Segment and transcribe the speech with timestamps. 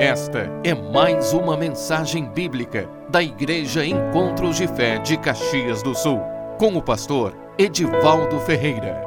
[0.00, 6.20] Esta é mais uma mensagem bíblica da Igreja Encontros de Fé de Caxias do Sul,
[6.56, 9.02] com o pastor Edivaldo Ferreira.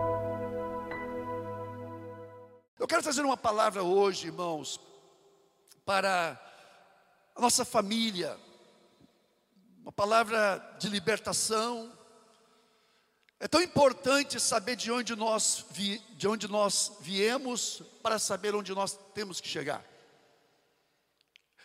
[2.77, 4.81] Eu quero trazer uma palavra hoje, irmãos,
[5.85, 6.37] para
[7.37, 8.37] a nossa família,
[9.83, 11.89] uma palavra de libertação.
[13.39, 18.75] É tão importante saber de onde nós, vi, de onde nós viemos para saber onde
[18.75, 19.89] nós temos que chegar.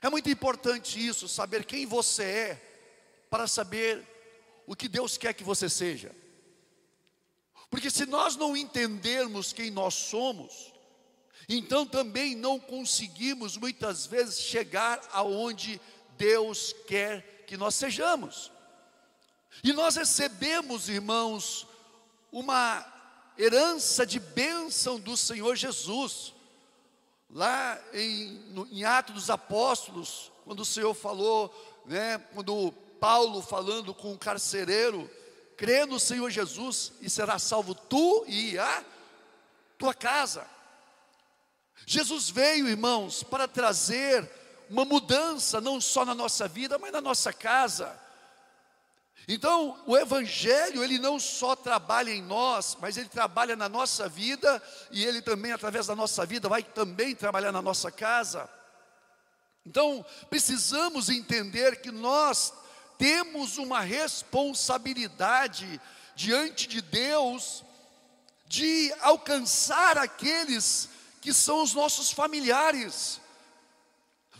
[0.07, 2.55] É muito importante isso, saber quem você é,
[3.29, 4.07] para saber
[4.65, 6.15] o que Deus quer que você seja.
[7.69, 10.73] Porque se nós não entendermos quem nós somos,
[11.49, 15.81] então também não conseguimos muitas vezes chegar aonde
[16.17, 18.53] Deus quer que nós sejamos.
[19.65, 21.67] E nós recebemos, irmãos,
[22.31, 22.87] uma
[23.37, 26.36] herança de bênção do Senhor Jesus.
[27.31, 31.53] Lá em, no, em Atos dos Apóstolos, quando o Senhor falou,
[31.85, 35.11] né, quando Paulo falando com o carcereiro,
[35.57, 38.85] crê no Senhor Jesus e será salvo tu e a
[39.79, 40.47] tua casa.
[41.85, 44.29] Jesus veio, irmãos, para trazer
[44.69, 48.06] uma mudança, não só na nossa vida, mas na nossa casa.
[49.29, 54.63] Então, o Evangelho, ele não só trabalha em nós, mas ele trabalha na nossa vida,
[54.93, 58.49] e ele também, através da nossa vida, vai também trabalhar na nossa casa.
[59.65, 62.53] Então, precisamos entender que nós
[62.97, 65.81] temos uma responsabilidade
[66.15, 67.65] diante de Deus
[68.47, 70.89] de alcançar aqueles
[71.21, 73.21] que são os nossos familiares.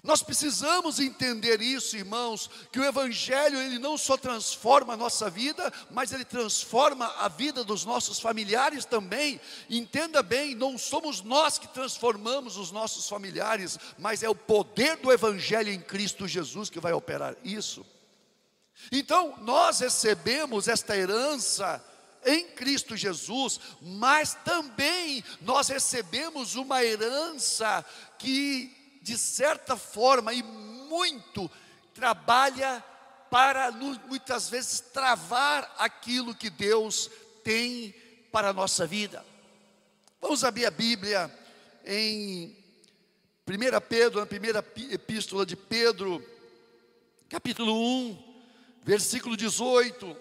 [0.07, 5.73] Nós precisamos entender isso, irmãos, que o evangelho ele não só transforma a nossa vida,
[5.91, 9.41] mas ele transforma a vida dos nossos familiares também.
[9.69, 15.13] Entenda bem, não somos nós que transformamos os nossos familiares, mas é o poder do
[15.13, 17.85] evangelho em Cristo Jesus que vai operar isso.
[18.93, 21.85] Então, nós recebemos esta herança
[22.25, 27.85] em Cristo Jesus, mas também nós recebemos uma herança
[28.21, 28.76] que
[29.07, 31.49] de certa forma e muito,
[31.95, 32.85] trabalha
[33.31, 37.09] para muitas vezes travar aquilo que Deus
[37.45, 37.95] tem
[38.33, 39.25] para a nossa vida.
[40.21, 41.33] Vamos abrir a Bíblia
[41.85, 42.49] em
[43.47, 44.59] 1 Pedro, na primeira
[44.91, 46.21] epístola de Pedro,
[47.29, 48.43] capítulo 1,
[48.83, 50.17] versículo 18.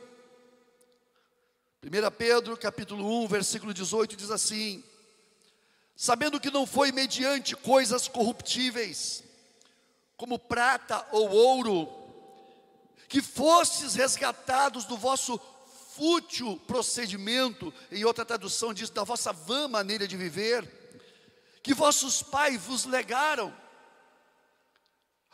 [1.83, 4.83] 1 Pedro, capítulo 1, versículo 18 diz assim:
[5.95, 9.23] sabendo que não foi mediante coisas corruptíveis,
[10.17, 11.89] como prata ou ouro,
[13.07, 15.39] que fostes resgatados do vosso
[15.95, 20.67] fútil procedimento, em outra tradução diz, da vossa vã maneira de viver,
[21.63, 23.55] que vossos pais vos legaram,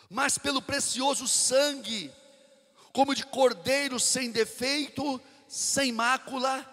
[0.10, 2.12] mas pelo precioso sangue,
[2.94, 6.68] como de cordeiro sem defeito, sem mácula,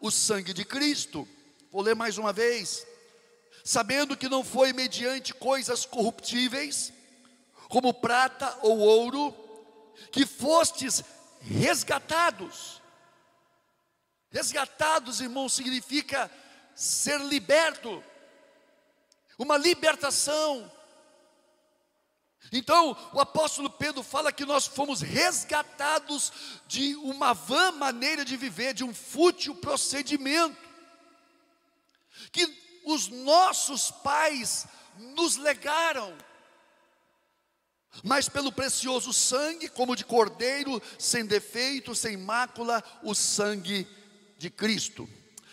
[0.00, 1.26] o sangue de Cristo.
[1.70, 2.86] Vou ler mais uma vez
[3.64, 6.92] sabendo que não foi mediante coisas corruptíveis,
[7.68, 9.34] como prata ou ouro,
[10.10, 11.02] que fostes
[11.40, 12.82] resgatados.
[14.30, 16.30] Resgatados, irmão, significa
[16.74, 18.02] ser liberto,
[19.38, 20.70] uma libertação.
[22.50, 26.32] Então, o apóstolo Pedro fala que nós fomos resgatados
[26.66, 30.56] de uma vã maneira de viver, de um fútil procedimento,
[32.30, 32.46] que
[32.84, 34.66] os nossos pais
[34.98, 36.16] nos legaram.
[38.02, 43.86] Mas pelo precioso sangue, como de cordeiro, sem defeito, sem mácula, o sangue
[44.38, 45.08] de Cristo.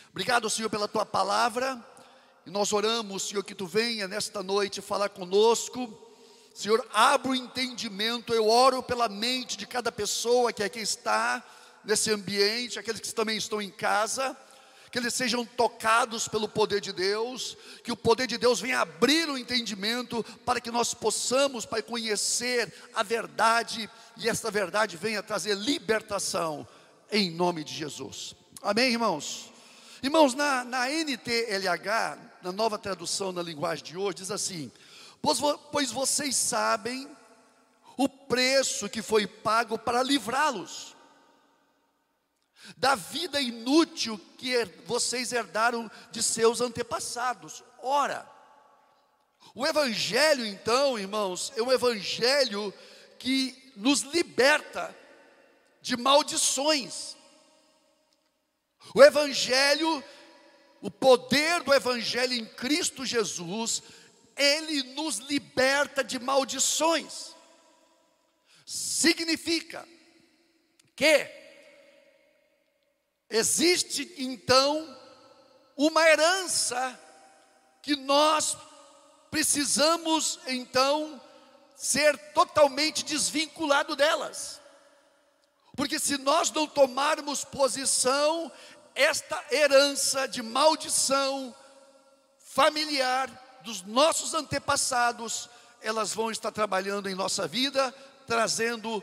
[0.09, 1.83] Obrigado, Senhor, pela tua palavra.
[2.45, 6.07] E nós oramos, Senhor, que tu venha nesta noite falar conosco.
[6.55, 8.33] Senhor, abra o entendimento.
[8.33, 11.43] Eu oro pela mente de cada pessoa que aqui está,
[11.83, 14.35] nesse ambiente, aqueles que também estão em casa
[14.91, 19.29] que eles sejam tocados pelo poder de Deus, que o poder de Deus venha abrir
[19.29, 25.55] o entendimento para que nós possamos, Pai, conhecer a verdade e esta verdade venha trazer
[25.55, 26.67] libertação
[27.11, 28.35] em nome de Jesus.
[28.61, 29.51] Amém, irmãos?
[30.01, 34.71] Irmãos, na, na NTLH, na nova tradução na linguagem de hoje, diz assim:
[35.21, 35.39] pois,
[35.71, 37.07] pois vocês sabem
[37.97, 40.95] o preço que foi pago para livrá-los
[42.77, 47.63] da vida inútil que vocês herdaram de seus antepassados.
[47.81, 48.29] Ora,
[49.53, 52.73] o Evangelho, então, irmãos, é um Evangelho
[53.17, 54.95] que nos liberta
[55.81, 57.15] de maldições.
[58.93, 60.03] O Evangelho,
[60.81, 63.81] o poder do Evangelho em Cristo Jesus
[64.39, 67.35] ele nos liberta de maldições.
[68.65, 69.85] Significa
[70.95, 71.38] que
[73.29, 74.97] existe então
[75.77, 76.99] uma herança
[77.81, 78.57] que nós
[79.31, 81.21] precisamos então
[81.75, 84.59] ser totalmente desvinculado delas.
[85.75, 88.51] Porque se nós não tomarmos posição,
[88.93, 91.55] esta herança de maldição
[92.37, 93.29] familiar
[93.63, 95.49] dos nossos antepassados,
[95.81, 97.93] elas vão estar trabalhando em nossa vida,
[98.27, 99.01] trazendo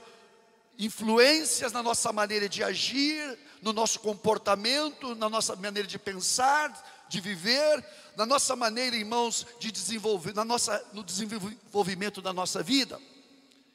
[0.79, 7.21] influências na nossa maneira de agir, no nosso comportamento, na nossa maneira de pensar, de
[7.21, 7.85] viver,
[8.17, 13.01] na nossa maneira, irmãos, de desenvolver, na nossa, no desenvolvimento da nossa vida.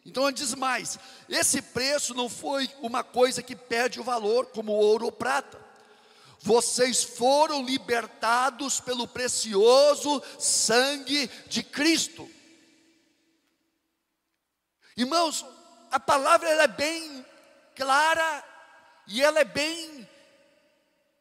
[0.05, 0.97] Então ele diz mais:
[1.29, 5.59] esse preço não foi uma coisa que perde o valor, como ouro ou prata.
[6.39, 12.27] Vocês foram libertados pelo precioso sangue de Cristo.
[14.97, 15.45] Irmãos,
[15.91, 17.25] a palavra é bem
[17.75, 18.43] clara
[19.05, 20.07] e ela é bem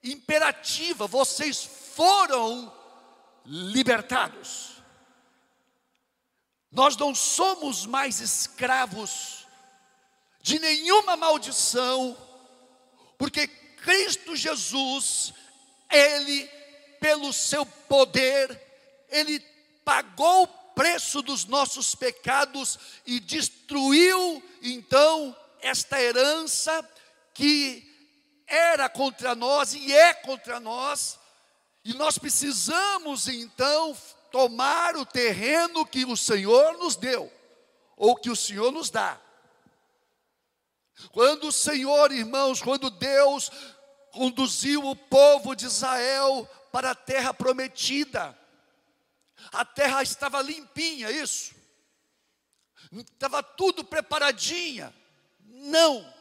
[0.03, 1.07] imperativa.
[1.09, 1.65] Vocês
[1.95, 2.73] foram
[3.45, 4.81] libertados.
[6.71, 9.47] Nós não somos mais escravos
[10.41, 12.17] de nenhuma maldição,
[13.19, 15.35] porque Cristo Jesus,
[15.91, 16.47] Ele,
[17.01, 18.49] pelo seu poder,
[19.09, 19.41] Ele
[19.85, 20.47] pagou
[20.81, 26.83] preço dos nossos pecados e destruiu então esta herança
[27.35, 27.87] que
[28.47, 31.19] era contra nós e é contra nós,
[31.85, 33.95] e nós precisamos então
[34.33, 37.31] tomar o terreno que o Senhor nos deu,
[37.95, 39.21] ou que o Senhor nos dá.
[41.13, 43.51] Quando o Senhor, irmãos, quando Deus
[44.13, 48.40] conduziu o povo de Israel para a terra prometida,
[49.53, 51.55] a terra estava limpinha, isso,
[52.93, 54.95] estava tudo preparadinha.
[55.41, 56.15] Não,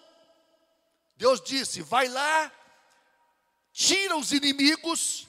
[1.15, 2.51] Deus disse: vai lá,
[3.71, 5.27] tira os inimigos,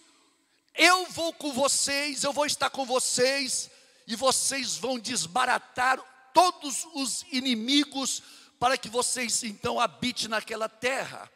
[0.75, 3.71] eu vou com vocês, eu vou estar com vocês,
[4.07, 6.01] e vocês vão desbaratar
[6.33, 8.23] todos os inimigos,
[8.59, 11.31] para que vocês então habitem naquela terra.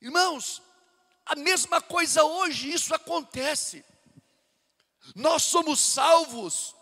[0.00, 0.62] Irmãos,
[1.26, 3.84] a mesma coisa hoje, isso acontece.
[5.14, 6.74] Nós somos salvos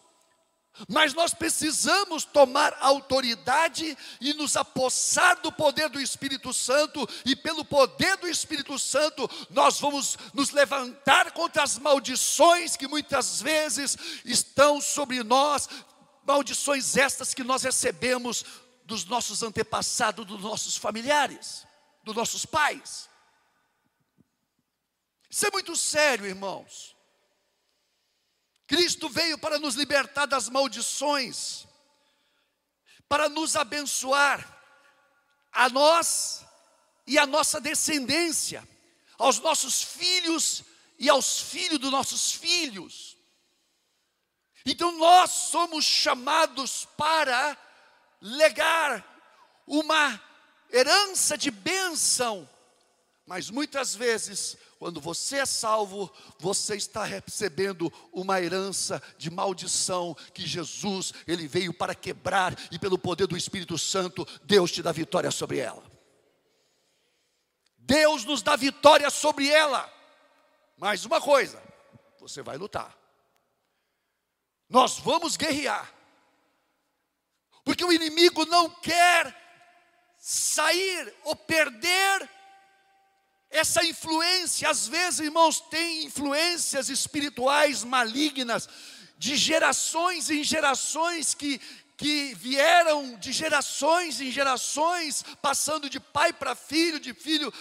[0.86, 7.64] mas nós precisamos tomar autoridade e nos apossar do poder do Espírito Santo, e pelo
[7.64, 14.80] poder do Espírito Santo, nós vamos nos levantar contra as maldições que muitas vezes estão
[14.80, 15.68] sobre nós,
[16.24, 18.44] maldições estas que nós recebemos
[18.84, 21.66] dos nossos antepassados, dos nossos familiares,
[22.04, 23.08] dos nossos pais.
[25.28, 26.97] Isso é muito sério, irmãos.
[28.68, 31.66] Cristo veio para nos libertar das maldições,
[33.08, 34.46] para nos abençoar,
[35.50, 36.44] a nós
[37.06, 38.62] e a nossa descendência,
[39.16, 40.62] aos nossos filhos
[40.98, 43.16] e aos filhos dos nossos filhos.
[44.66, 47.56] Então nós somos chamados para
[48.20, 49.02] legar
[49.66, 50.22] uma
[50.70, 52.46] herança de bênção,
[53.24, 56.08] mas muitas vezes quando você é salvo,
[56.38, 62.96] você está recebendo uma herança de maldição que Jesus, ele veio para quebrar e pelo
[62.96, 65.82] poder do Espírito Santo, Deus te dá vitória sobre ela.
[67.76, 69.92] Deus nos dá vitória sobre ela.
[70.76, 71.60] Mais uma coisa,
[72.20, 72.96] você vai lutar.
[74.68, 75.92] Nós vamos guerrear.
[77.64, 79.34] Porque o inimigo não quer
[80.18, 82.37] sair ou perder
[83.50, 88.68] essa influência, às vezes, irmãos, tem influências espirituais malignas,
[89.16, 91.60] de gerações em gerações que,
[91.96, 97.52] que vieram de gerações em gerações, passando de pai para filho, de filho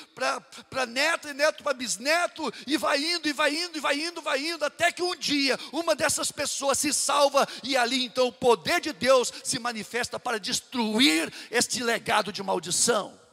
[0.70, 4.22] para neto, e neto para bisneto, e vai indo, e vai indo, e vai indo,
[4.22, 8.32] vai indo, até que um dia uma dessas pessoas se salva, e ali então o
[8.32, 13.27] poder de Deus se manifesta para destruir este legado de maldição.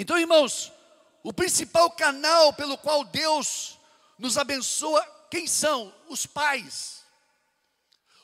[0.00, 0.72] Então, irmãos,
[1.22, 3.78] o principal canal pelo qual Deus
[4.18, 5.94] nos abençoa, quem são?
[6.08, 7.04] Os pais.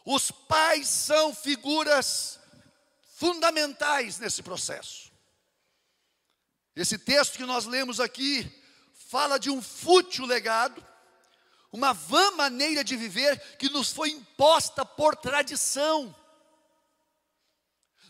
[0.03, 2.41] Os pais são figuras
[3.17, 5.13] fundamentais nesse processo.
[6.75, 8.51] Esse texto que nós lemos aqui
[9.11, 10.83] fala de um fútil legado,
[11.71, 16.17] uma vã maneira de viver que nos foi imposta por tradição.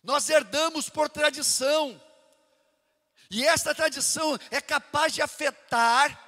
[0.04, 2.00] Nós herdamos por tradição.
[3.30, 6.25] E esta tradição é capaz de afetar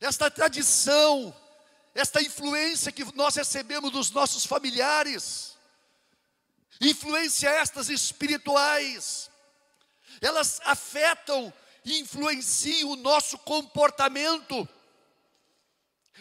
[0.00, 1.34] esta tradição,
[1.94, 5.56] esta influência que nós recebemos dos nossos familiares,
[6.80, 9.30] influência estas espirituais,
[10.20, 11.52] elas afetam
[11.84, 14.68] e influenciam o nosso comportamento,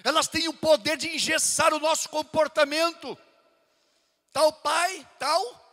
[0.03, 3.17] elas têm o poder de engessar o nosso comportamento,
[4.31, 5.65] tal pai, tal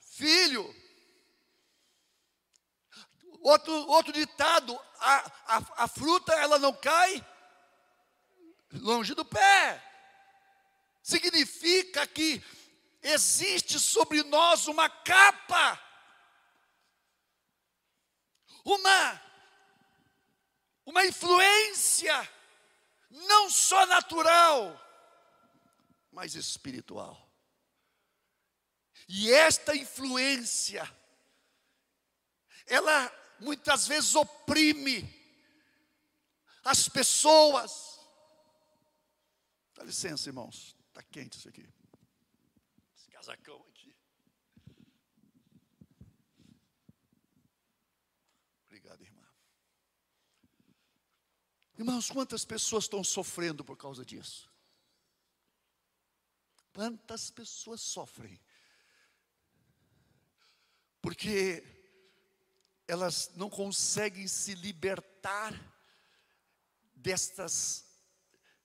[0.00, 0.79] filho.
[3.40, 7.24] Outro, outro ditado, a, a, a fruta ela não cai
[8.72, 9.82] longe do pé.
[11.02, 12.42] Significa que
[13.02, 15.80] existe sobre nós uma capa,
[18.62, 19.22] uma,
[20.84, 22.30] uma influência,
[23.08, 24.78] não só natural,
[26.12, 27.26] mas espiritual.
[29.08, 30.88] E esta influência,
[32.66, 35.08] ela muitas vezes oprime
[36.64, 37.98] as pessoas.
[39.74, 41.68] Dá licença, irmãos, está quente isso aqui.
[42.94, 43.96] Esse casacão aqui.
[48.66, 49.26] Obrigado, irmã.
[51.78, 54.50] Irmãos, quantas pessoas estão sofrendo por causa disso?
[56.72, 58.38] Quantas pessoas sofrem?
[61.00, 61.79] Porque
[62.90, 65.54] elas não conseguem se libertar
[66.92, 67.84] destas,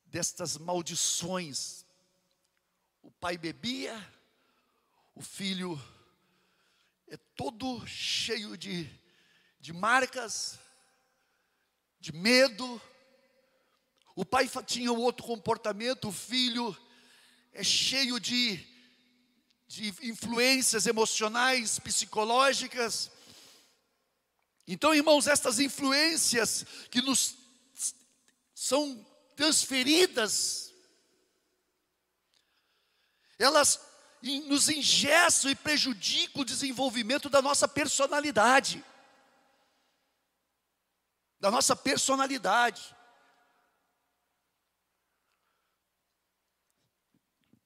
[0.03, 1.86] destas maldições.
[3.03, 3.96] O pai bebia,
[5.13, 5.79] o filho
[7.08, 8.89] é todo cheio de,
[9.60, 10.58] de marcas,
[12.00, 12.82] de medo.
[14.15, 16.75] O pai tinha um outro comportamento, o filho
[17.53, 18.58] é cheio de,
[19.67, 23.12] de influências emocionais, psicológicas.
[24.67, 27.38] Então, irmãos, estas influências que nos
[28.53, 29.05] são
[29.36, 30.74] transferidas,
[33.38, 33.79] elas
[34.48, 38.84] nos engessam e prejudicam o desenvolvimento da nossa personalidade.
[41.39, 42.95] Da nossa personalidade.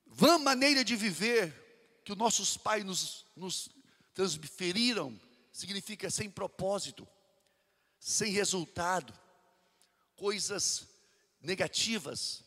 [0.05, 3.69] Vã maneira de viver que os nossos pais nos, nos
[4.13, 5.17] transferiram
[5.59, 7.05] significa sem propósito,
[7.99, 9.13] sem resultado,
[10.15, 10.87] coisas
[11.41, 12.41] negativas.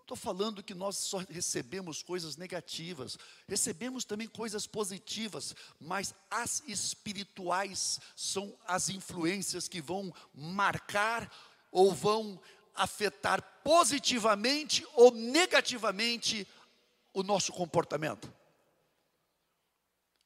[0.00, 8.00] Estou falando que nós só recebemos coisas negativas, recebemos também coisas positivas, mas as espirituais
[8.16, 11.30] são as influências que vão marcar
[11.70, 12.40] ou vão
[12.74, 16.48] afetar positivamente ou negativamente
[17.12, 18.32] o nosso comportamento.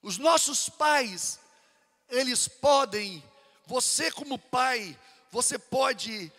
[0.00, 1.40] Os nossos pais
[2.14, 3.22] eles podem,
[3.66, 4.96] você como pai,
[5.30, 6.30] você pode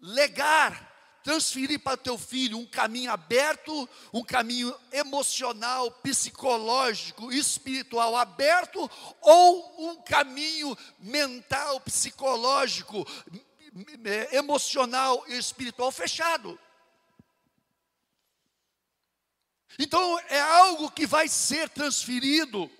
[0.00, 8.90] legar, transferir para teu filho um caminho aberto, um caminho emocional, psicológico, espiritual aberto,
[9.20, 13.06] ou um caminho mental, psicológico,
[14.32, 16.58] emocional e espiritual fechado.
[19.78, 22.70] Então é algo que vai ser transferido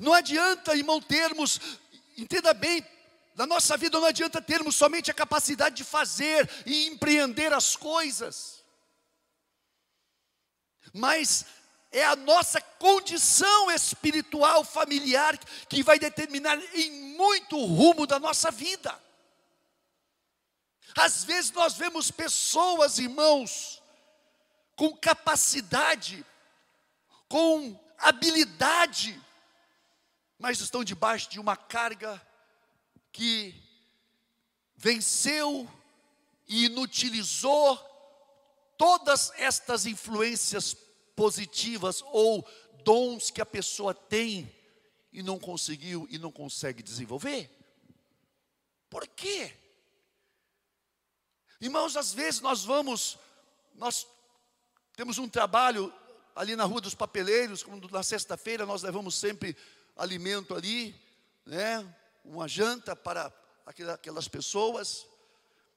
[0.00, 1.60] não adianta, irmão, termos,
[2.16, 2.86] entenda bem,
[3.34, 8.64] na nossa vida não adianta termos somente a capacidade de fazer e empreender as coisas,
[10.92, 11.44] mas
[11.92, 15.38] é a nossa condição espiritual familiar
[15.68, 18.98] que vai determinar em muito o rumo da nossa vida.
[20.96, 23.82] Às vezes nós vemos pessoas, irmãos,
[24.74, 26.24] com capacidade,
[27.28, 29.20] com habilidade,
[30.38, 32.20] mas estão debaixo de uma carga
[33.12, 33.54] que
[34.76, 35.68] venceu
[36.46, 37.76] e inutilizou
[38.76, 40.76] todas estas influências
[41.14, 42.46] positivas ou
[42.84, 44.54] dons que a pessoa tem
[45.12, 47.50] e não conseguiu e não consegue desenvolver.
[48.90, 49.52] Por quê?
[51.60, 53.18] Irmãos, às vezes nós vamos,
[53.74, 54.06] nós
[54.94, 55.92] temos um trabalho
[56.34, 59.56] ali na Rua dos Papeleiros, como na sexta-feira nós levamos sempre
[59.96, 60.94] alimento ali,
[61.44, 61.86] né?
[62.24, 63.32] Uma janta para
[63.64, 65.06] aquelas pessoas.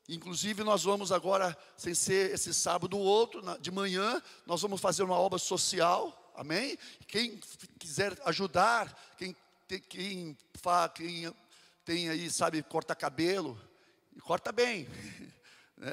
[0.07, 5.03] Inclusive, nós vamos agora, sem ser esse sábado ou outro, de manhã, nós vamos fazer
[5.03, 6.77] uma obra social, amém?
[7.07, 7.39] Quem
[7.77, 9.35] quiser ajudar, quem,
[9.67, 10.35] quem,
[10.95, 11.35] quem,
[11.85, 13.59] tem aí, sabe, corta cabelo,
[14.23, 14.87] corta bem,
[15.77, 15.91] né?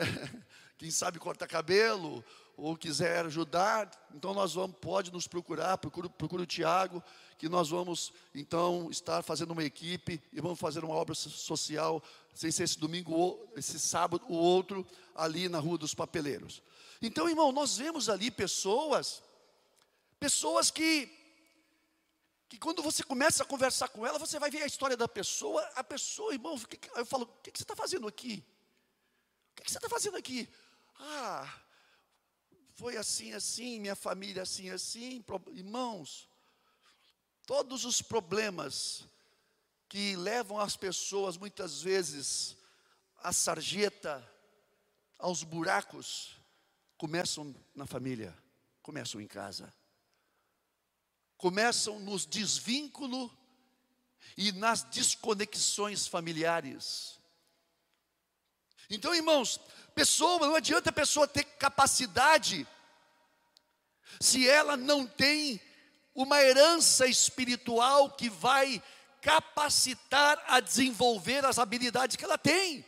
[0.78, 2.24] quem sabe corta cabelo,
[2.56, 7.02] ou quiser ajudar, então nós vamos, pode nos procurar, procura, procura o Tiago,
[7.38, 12.02] que nós vamos então estar fazendo uma equipe e vamos fazer uma obra social,
[12.34, 16.62] sem ser esse domingo, esse sábado, o outro, ali na Rua dos Papeleiros.
[17.00, 19.22] Então, irmão, nós vemos ali pessoas,
[20.18, 21.10] pessoas que,
[22.48, 25.62] que quando você começa a conversar com ela, você vai ver a história da pessoa,
[25.74, 26.58] a pessoa, irmão,
[26.96, 28.42] eu falo, o que, você está fazendo aqui?
[29.52, 30.48] O que você está fazendo aqui?
[30.98, 31.60] Ah,
[32.74, 36.28] foi assim, assim, minha família assim, assim, irmãos,
[37.46, 39.04] todos os problemas
[39.88, 42.56] que levam as pessoas muitas vezes
[43.18, 44.28] à sarjeta,
[45.18, 46.36] aos buracos,
[46.98, 48.36] começam na família,
[48.82, 49.72] começam em casa.
[51.38, 53.30] Começam nos desvínculos
[54.36, 57.18] e nas desconexões familiares.
[58.90, 59.60] Então, irmãos,
[59.94, 62.66] pessoa, não adianta a pessoa ter capacidade
[64.20, 65.60] se ela não tem
[66.16, 68.82] uma herança espiritual que vai
[69.20, 72.84] capacitar a desenvolver as habilidades que ela tem.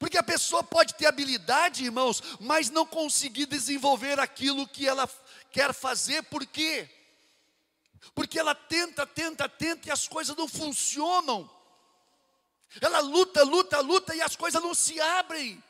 [0.00, 5.08] Porque a pessoa pode ter habilidade, irmãos, mas não conseguir desenvolver aquilo que ela
[5.52, 6.90] quer fazer, por quê?
[8.12, 11.48] Porque ela tenta, tenta, tenta e as coisas não funcionam.
[12.80, 15.62] Ela luta, luta, luta e as coisas não se abrem.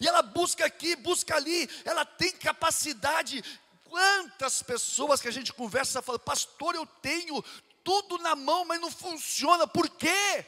[0.00, 3.42] E ela busca aqui, busca ali, ela tem capacidade.
[3.84, 7.42] Quantas pessoas que a gente conversa falam, pastor, eu tenho
[7.84, 10.46] tudo na mão, mas não funciona, por quê?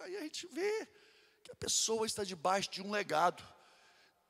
[0.00, 0.88] Aí a gente vê
[1.44, 3.42] que a pessoa está debaixo de um legado,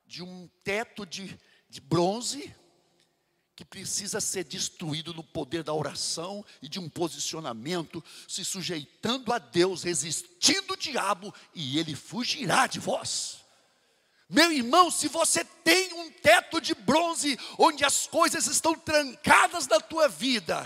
[0.05, 1.39] de um teto de,
[1.69, 2.55] de bronze,
[3.59, 9.37] que precisa ser destruído no poder da oração e de um posicionamento, se sujeitando a
[9.37, 13.39] Deus, resistindo o diabo, e ele fugirá de vós.
[14.29, 19.81] Meu irmão, se você tem um teto de bronze, onde as coisas estão trancadas na
[19.81, 20.65] tua vida,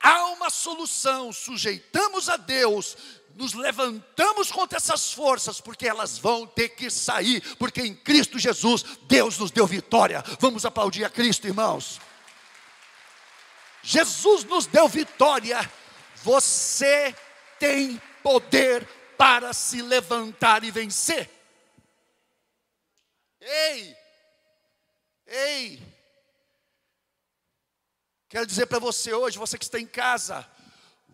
[0.00, 2.96] há uma solução, sujeitamos a Deus,
[3.36, 8.84] nos levantamos contra essas forças, porque elas vão ter que sair, porque em Cristo Jesus,
[9.06, 10.24] Deus nos deu vitória.
[10.40, 12.00] Vamos aplaudir a Cristo, irmãos.
[13.84, 15.60] Jesus nos deu vitória.
[16.16, 17.14] Você
[17.58, 21.30] tem poder para se levantar e vencer.
[23.38, 23.94] Ei,
[25.26, 25.82] ei,
[28.26, 30.48] quero dizer para você hoje, você que está em casa,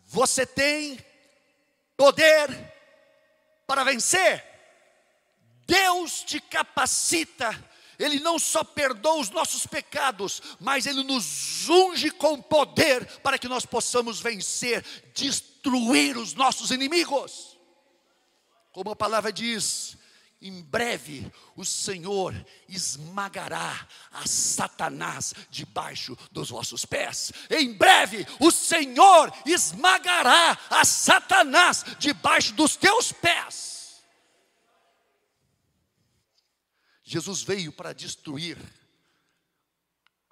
[0.07, 1.05] você tem
[1.97, 2.73] poder
[3.67, 4.45] para vencer.
[5.67, 7.51] Deus te capacita.
[8.01, 13.47] Ele não só perdoa os nossos pecados, mas Ele nos unge com poder para que
[13.47, 14.83] nós possamos vencer,
[15.15, 17.59] destruir os nossos inimigos.
[18.73, 19.99] Como a palavra diz,
[20.41, 22.35] em breve o Senhor
[22.67, 27.31] esmagará a Satanás debaixo dos vossos pés.
[27.51, 33.80] Em breve o Senhor esmagará a Satanás debaixo dos teus pés.
[37.11, 38.57] Jesus veio para destruir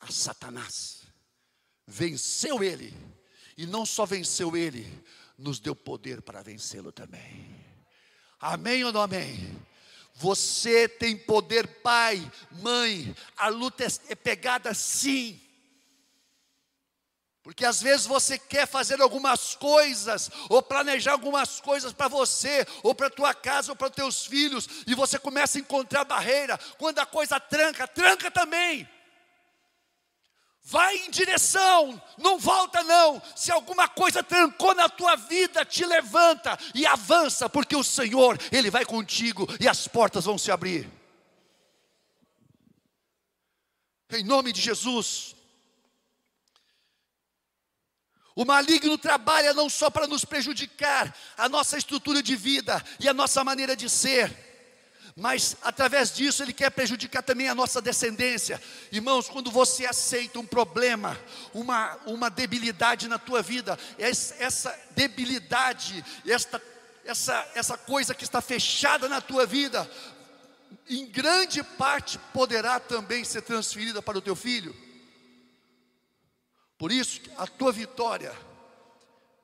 [0.01, 1.03] a Satanás.
[1.85, 2.95] Venceu ele,
[3.57, 4.87] e não só venceu ele,
[5.37, 7.53] nos deu poder para vencê-lo também.
[8.39, 9.61] Amém ou não amém?
[10.15, 12.31] Você tem poder, pai,
[12.63, 13.13] mãe.
[13.37, 15.41] A luta é, é pegada sim.
[17.49, 22.95] Porque às vezes você quer fazer algumas coisas, ou planejar algumas coisas para você, ou
[22.95, 26.59] para tua casa, ou para teus filhos, e você começa a encontrar barreira.
[26.77, 28.87] Quando a coisa tranca, tranca também.
[30.63, 33.23] Vai em direção, não volta não.
[33.35, 38.71] Se alguma coisa trancou na tua vida, te levanta e avança, porque o Senhor, Ele
[38.71, 40.87] vai contigo e as portas vão se abrir.
[44.11, 45.38] Em nome de Jesus.
[48.39, 53.13] O maligno trabalha não só para nos prejudicar a nossa estrutura de vida e a
[53.13, 54.33] nossa maneira de ser,
[55.17, 58.63] mas através disso ele quer prejudicar também a nossa descendência.
[58.93, 61.19] Irmãos, quando você aceita um problema,
[61.53, 66.63] uma, uma debilidade na tua vida, essa debilidade, esta,
[67.05, 69.91] essa, essa coisa que está fechada na tua vida,
[70.89, 74.88] em grande parte poderá também ser transferida para o teu filho.
[76.79, 78.33] Por isso, a tua vitória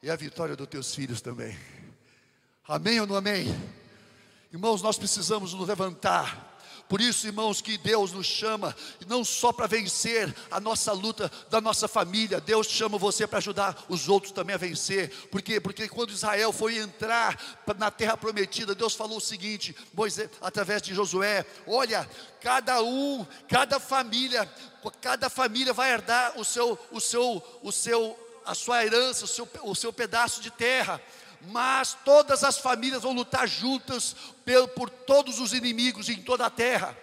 [0.00, 1.58] é a vitória dos teus filhos também.
[2.66, 3.46] Amém ou não amém?
[4.52, 6.54] Irmãos, nós precisamos nos levantar,
[6.88, 11.60] Por isso, irmãos, que Deus nos chama, não só para vencer a nossa luta da
[11.60, 15.08] nossa família, Deus chama você para ajudar os outros também a vencer.
[15.28, 15.58] Por quê?
[15.58, 20.94] Porque quando Israel foi entrar na terra prometida, Deus falou o seguinte, Moisés, através de
[20.94, 22.08] Josué: olha,
[22.40, 24.48] cada um, cada família,
[24.90, 29.48] cada família vai herdar o seu, o seu, o seu, a sua herança, o seu,
[29.62, 31.00] o seu pedaço de terra
[31.46, 36.50] mas todas as famílias vão lutar juntas por, por todos os inimigos em toda a
[36.50, 36.96] terra.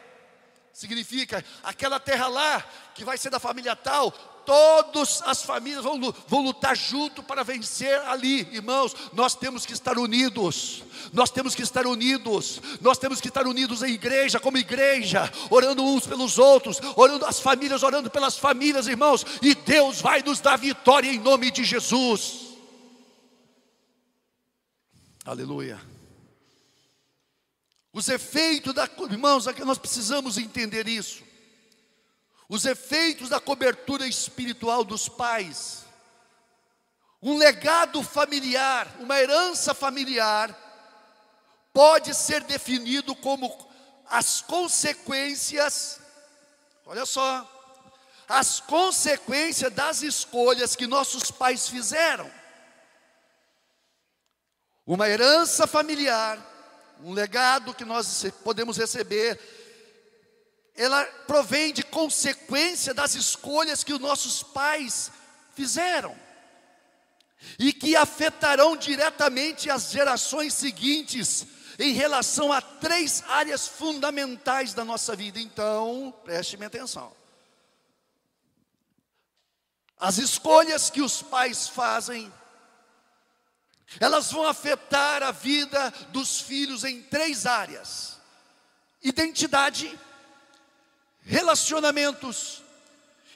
[0.74, 2.64] Significa, aquela terra lá,
[2.96, 4.12] que vai ser da família tal,
[4.46, 8.96] todas as famílias vão, vão lutar junto para vencer ali, irmãos.
[9.14, 13.82] Nós temos que estar unidos, nós temos que estar unidos, nós temos que estar unidos
[13.84, 19.26] em igreja, como igreja, orando uns pelos outros, orando as famílias, orando pelas famílias, irmãos,
[19.42, 22.52] e Deus vai nos dar vitória em nome de Jesus.
[25.26, 25.80] Aleluia.
[27.94, 31.31] Os efeitos da, irmãos, aqui nós precisamos entender isso.
[32.52, 35.86] Os efeitos da cobertura espiritual dos pais.
[37.22, 40.54] Um legado familiar, uma herança familiar,
[41.72, 43.58] pode ser definido como
[44.06, 46.02] as consequências,
[46.86, 47.50] olha só,
[48.28, 52.30] as consequências das escolhas que nossos pais fizeram.
[54.86, 56.38] Uma herança familiar,
[57.02, 59.40] um legado que nós podemos receber,
[60.82, 65.12] ela provém de consequência das escolhas que os nossos pais
[65.54, 66.18] fizeram
[67.60, 71.46] e que afetarão diretamente as gerações seguintes
[71.78, 75.40] em relação a três áreas fundamentais da nossa vida.
[75.40, 77.16] Então, preste atenção.
[80.00, 82.34] As escolhas que os pais fazem
[84.00, 88.18] elas vão afetar a vida dos filhos em três áreas:
[89.04, 90.00] identidade,
[91.22, 92.64] relacionamentos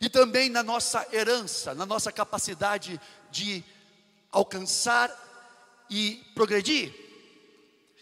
[0.01, 2.99] e também na nossa herança, na nossa capacidade
[3.31, 3.63] de
[4.31, 5.09] alcançar
[5.89, 6.93] e progredir.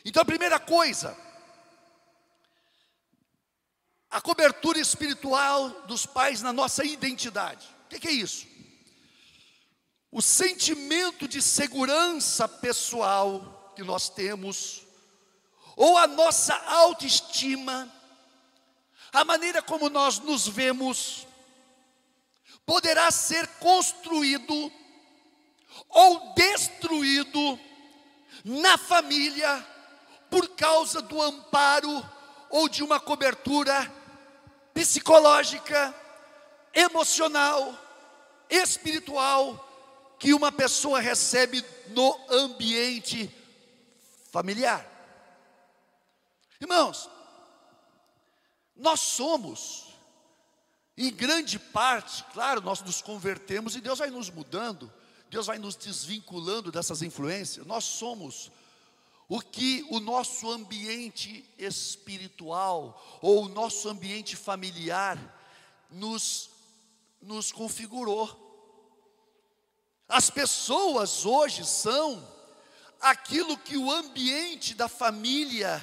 [0.04, 1.16] Então, a primeira coisa,
[4.10, 7.68] a cobertura espiritual dos pais na nossa identidade.
[7.86, 8.54] O que é isso?
[10.14, 14.84] o sentimento de segurança pessoal que nós temos,
[15.76, 17.92] ou a nossa autoestima,
[19.14, 21.28] a maneira como nós nos vemos,
[22.66, 24.72] poderá ser construído
[25.88, 27.60] ou destruído
[28.44, 29.66] na família
[30.32, 32.04] por causa do amparo
[32.50, 33.92] ou de uma cobertura
[34.74, 35.94] psicológica,
[36.74, 37.78] emocional,
[38.50, 39.70] espiritual
[40.18, 43.30] que uma pessoa recebe no ambiente
[44.32, 44.84] familiar.
[46.60, 47.10] Irmãos,
[48.84, 49.86] nós somos,
[50.98, 54.92] em grande parte, claro, nós nos convertemos e Deus vai nos mudando,
[55.30, 57.66] Deus vai nos desvinculando dessas influências.
[57.66, 58.52] Nós somos
[59.30, 65.18] o que o nosso ambiente espiritual ou o nosso ambiente familiar
[65.90, 66.50] nos,
[67.22, 68.38] nos configurou.
[70.10, 72.22] As pessoas hoje são
[73.00, 75.82] aquilo que o ambiente da família,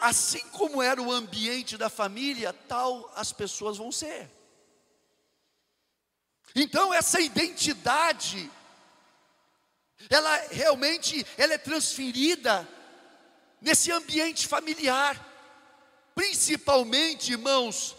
[0.00, 4.30] assim como era o ambiente da família, tal as pessoas vão ser.
[6.54, 8.50] Então essa identidade,
[10.10, 12.68] ela realmente ela é transferida
[13.60, 15.16] nesse ambiente familiar,
[16.14, 17.96] principalmente, irmãos,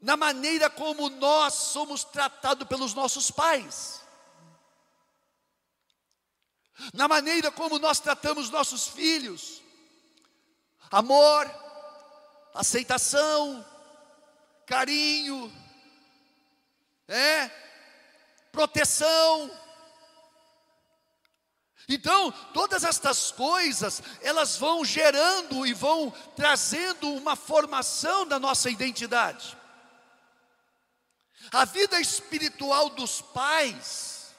[0.00, 4.00] na maneira como nós somos tratados pelos nossos pais,
[6.92, 9.63] na maneira como nós tratamos nossos filhos,
[10.94, 11.50] amor,
[12.54, 13.66] aceitação,
[14.64, 15.52] carinho,
[17.08, 17.50] é,
[18.52, 19.50] proteção.
[21.88, 29.58] Então, todas estas coisas, elas vão gerando e vão trazendo uma formação da nossa identidade.
[31.50, 34.32] A vida espiritual dos pais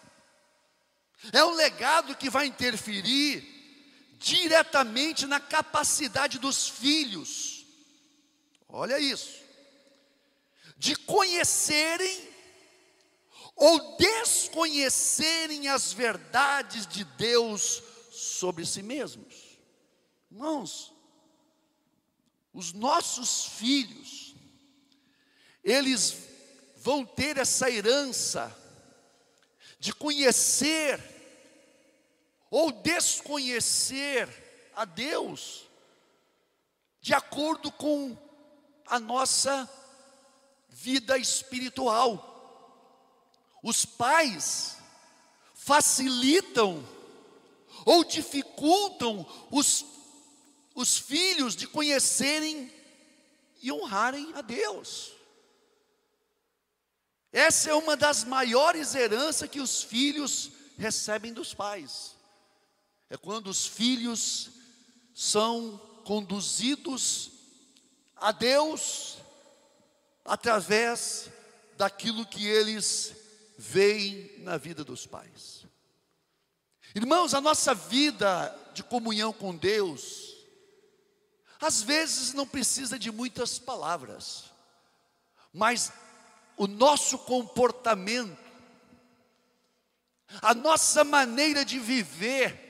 [1.33, 3.54] é um legado que vai interferir
[4.17, 7.65] diretamente na capacidade dos filhos,
[8.67, 9.43] olha isso,
[10.77, 12.29] de conhecerem
[13.55, 19.57] ou desconhecerem as verdades de Deus sobre si mesmos.
[20.29, 20.93] Irmãos,
[22.53, 24.35] os nossos filhos,
[25.63, 26.17] eles
[26.77, 28.55] vão ter essa herança
[29.79, 31.14] de conhecer
[32.55, 34.29] ou desconhecer
[34.73, 35.65] a Deus
[37.01, 38.17] de acordo com
[38.87, 39.69] a nossa
[40.69, 42.31] vida espiritual.
[43.61, 44.77] Os pais
[45.53, 46.81] facilitam
[47.85, 49.83] ou dificultam os,
[50.73, 52.73] os filhos de conhecerem
[53.61, 55.11] e honrarem a Deus.
[57.33, 62.14] Essa é uma das maiores heranças que os filhos recebem dos pais.
[63.09, 64.49] É quando os filhos
[65.13, 67.31] são conduzidos
[68.15, 69.17] a Deus
[70.23, 71.29] através
[71.77, 73.15] daquilo que eles
[73.57, 75.65] veem na vida dos pais.
[76.93, 80.35] Irmãos, a nossa vida de comunhão com Deus,
[81.59, 84.45] às vezes não precisa de muitas palavras,
[85.53, 85.91] mas
[86.57, 88.37] o nosso comportamento,
[90.41, 92.64] a nossa maneira de viver,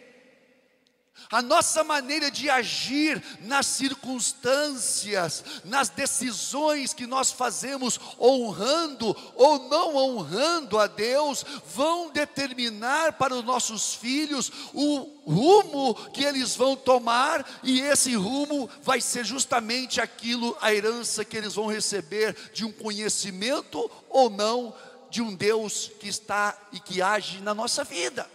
[1.31, 9.95] a nossa maneira de agir nas circunstâncias, nas decisões que nós fazemos, honrando ou não
[9.95, 17.45] honrando a Deus, vão determinar para os nossos filhos o rumo que eles vão tomar,
[17.63, 22.71] e esse rumo vai ser justamente aquilo, a herança que eles vão receber de um
[22.71, 24.73] conhecimento ou não
[25.09, 28.34] de um Deus que está e que age na nossa vida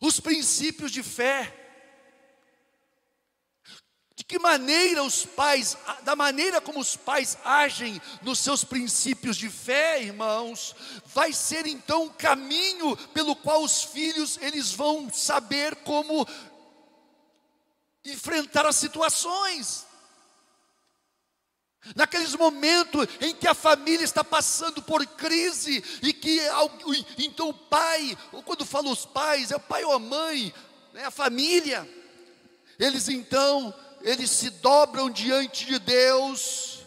[0.00, 1.56] os princípios de fé.
[4.16, 9.48] De que maneira os pais, da maneira como os pais agem nos seus princípios de
[9.48, 10.74] fé, irmãos,
[11.06, 16.26] vai ser então o caminho pelo qual os filhos eles vão saber como
[18.04, 19.86] enfrentar as situações.
[21.96, 26.38] Naqueles momentos em que a família está passando por crise e que
[27.16, 30.52] então o pai, quando falo os pais, é o pai ou a mãe,
[30.92, 31.88] né, a família,
[32.78, 36.80] eles então, eles se dobram diante de Deus,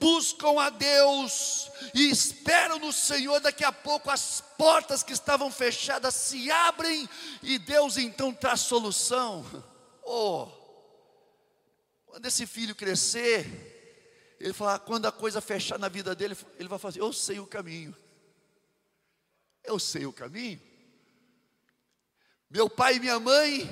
[0.00, 6.14] buscam a Deus e esperam no Senhor, daqui a pouco as portas que estavam fechadas
[6.14, 7.08] se abrem
[7.40, 9.44] e Deus então traz solução.
[10.12, 10.48] Oh,
[12.04, 13.79] quando esse filho crescer,
[14.40, 17.46] ele fala, quando a coisa fechar na vida dele, ele vai fazer, eu sei o
[17.46, 17.94] caminho.
[19.62, 20.58] Eu sei o caminho.
[22.48, 23.68] Meu pai e minha mãe,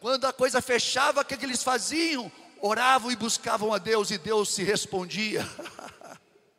[0.00, 2.30] quando a coisa fechava, o que, que eles faziam?
[2.62, 5.44] Oravam e buscavam a Deus e Deus se respondia.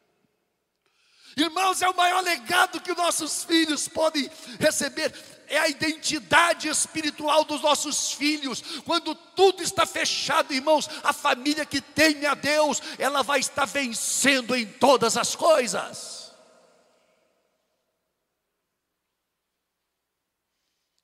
[1.38, 4.30] Irmãos, é o maior legado que nossos filhos podem
[4.60, 5.14] receber
[5.48, 8.62] é a identidade espiritual dos nossos filhos.
[8.86, 14.56] Quando tudo está fechado, irmãos, a família que teme a Deus, ela vai estar vencendo
[14.56, 16.32] em todas as coisas.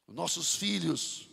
[0.08, 1.28] Nossos filhos,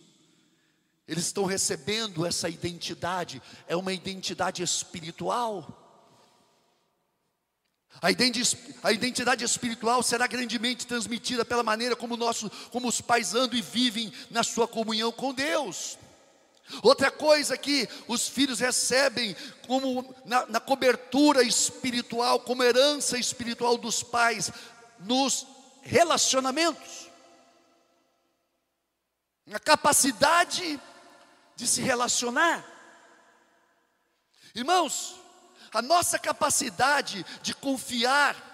[1.07, 5.80] eles estão recebendo essa identidade, é uma identidade espiritual.
[8.03, 8.11] A
[8.93, 14.13] identidade espiritual será grandemente transmitida pela maneira como, nosso, como os pais andam e vivem
[14.31, 15.99] na sua comunhão com Deus.
[16.83, 24.03] Outra coisa que os filhos recebem como na, na cobertura espiritual, como herança espiritual dos
[24.03, 24.51] pais,
[25.01, 25.47] nos
[25.83, 27.11] relacionamentos.
[29.53, 30.81] A capacidade
[31.57, 32.65] de se relacionar.
[34.55, 35.20] Irmãos,
[35.73, 38.49] a nossa capacidade de confiar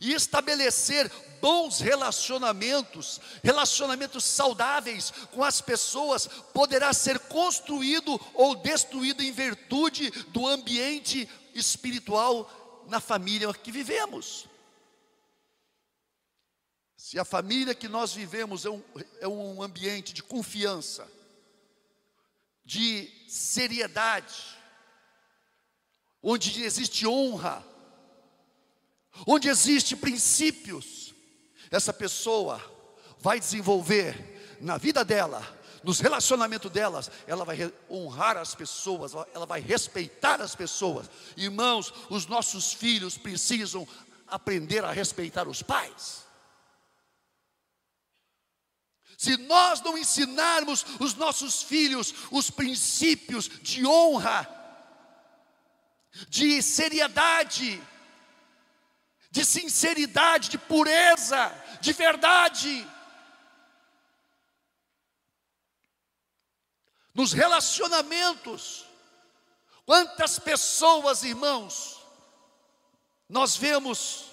[0.00, 9.30] e estabelecer bons relacionamentos, relacionamentos saudáveis com as pessoas, poderá ser construído ou destruído em
[9.30, 14.48] virtude do ambiente espiritual na família que vivemos.
[16.96, 18.82] Se a família que nós vivemos é um,
[19.20, 21.08] é um ambiente de confiança,
[22.64, 24.61] de seriedade,
[26.22, 27.64] onde existe honra,
[29.26, 31.14] onde existe princípios,
[31.70, 32.62] essa pessoa
[33.18, 35.42] vai desenvolver na vida dela,
[35.82, 41.10] nos relacionamentos delas, ela vai honrar as pessoas, ela vai respeitar as pessoas.
[41.36, 43.86] Irmãos, os nossos filhos precisam
[44.28, 46.22] aprender a respeitar os pais.
[49.18, 54.61] Se nós não ensinarmos os nossos filhos os princípios de honra,
[56.28, 57.82] de seriedade,
[59.30, 62.86] de sinceridade, de pureza, de verdade.
[67.14, 68.86] Nos relacionamentos,
[69.86, 72.00] quantas pessoas, irmãos,
[73.28, 74.26] nós vemos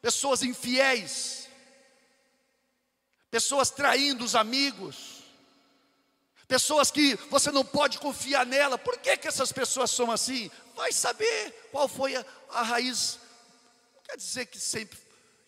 [0.00, 1.48] pessoas infiéis,
[3.30, 5.16] pessoas traindo os amigos,
[6.48, 8.78] Pessoas que você não pode confiar nela.
[8.78, 10.50] Por que, que essas pessoas são assim?
[10.76, 13.18] Vai saber qual foi a, a raiz.
[13.94, 14.98] Não quer dizer que sempre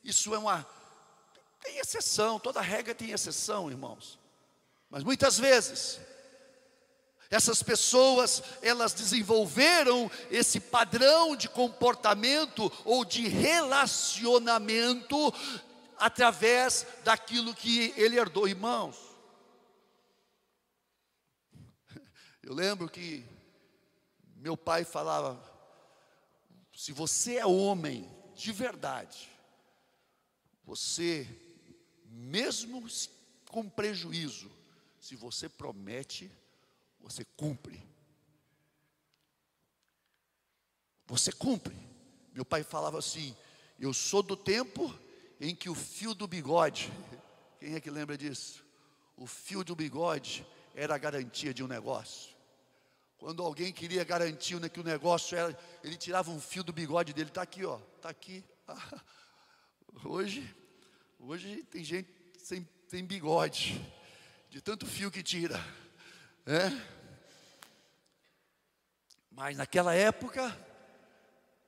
[0.02, 0.66] isso é uma.
[1.62, 4.18] Tem exceção, toda regra tem exceção, irmãos.
[4.88, 6.00] Mas muitas vezes,
[7.28, 15.30] essas pessoas, elas desenvolveram esse padrão de comportamento ou de relacionamento
[15.98, 18.96] através daquilo que ele herdou, irmãos.
[22.42, 23.36] Eu lembro que
[24.38, 25.38] meu pai falava:
[26.74, 29.28] se você é homem de verdade,
[30.64, 31.26] você,
[32.06, 32.86] mesmo
[33.50, 34.50] com prejuízo,
[35.00, 36.30] se você promete,
[37.00, 37.82] você cumpre.
[41.06, 41.76] Você cumpre.
[42.32, 43.34] Meu pai falava assim:
[43.80, 44.96] eu sou do tempo
[45.40, 46.92] em que o fio do bigode,
[47.58, 48.64] quem é que lembra disso?
[49.16, 52.37] O fio do bigode era a garantia de um negócio.
[53.18, 57.28] Quando alguém queria garantir que o negócio era, ele tirava um fio do bigode dele,
[57.28, 58.44] está aqui, ó, está aqui.
[60.04, 60.54] Hoje,
[61.18, 63.84] hoje tem gente sem, sem bigode,
[64.48, 65.58] de tanto fio que tira,
[66.46, 66.70] é?
[69.28, 70.56] Mas naquela época,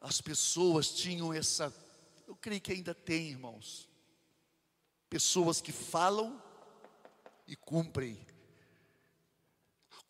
[0.01, 1.75] as pessoas tinham essa,
[2.29, 3.89] eu creio que ainda tem, irmãos,
[5.09, 6.41] pessoas que falam
[7.49, 8.30] e cumprem.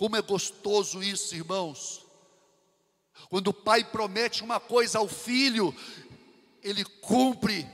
[0.00, 2.06] Como é gostoso isso, irmãos.
[3.28, 5.76] Quando o pai promete uma coisa ao filho,
[6.62, 7.68] ele cumpre.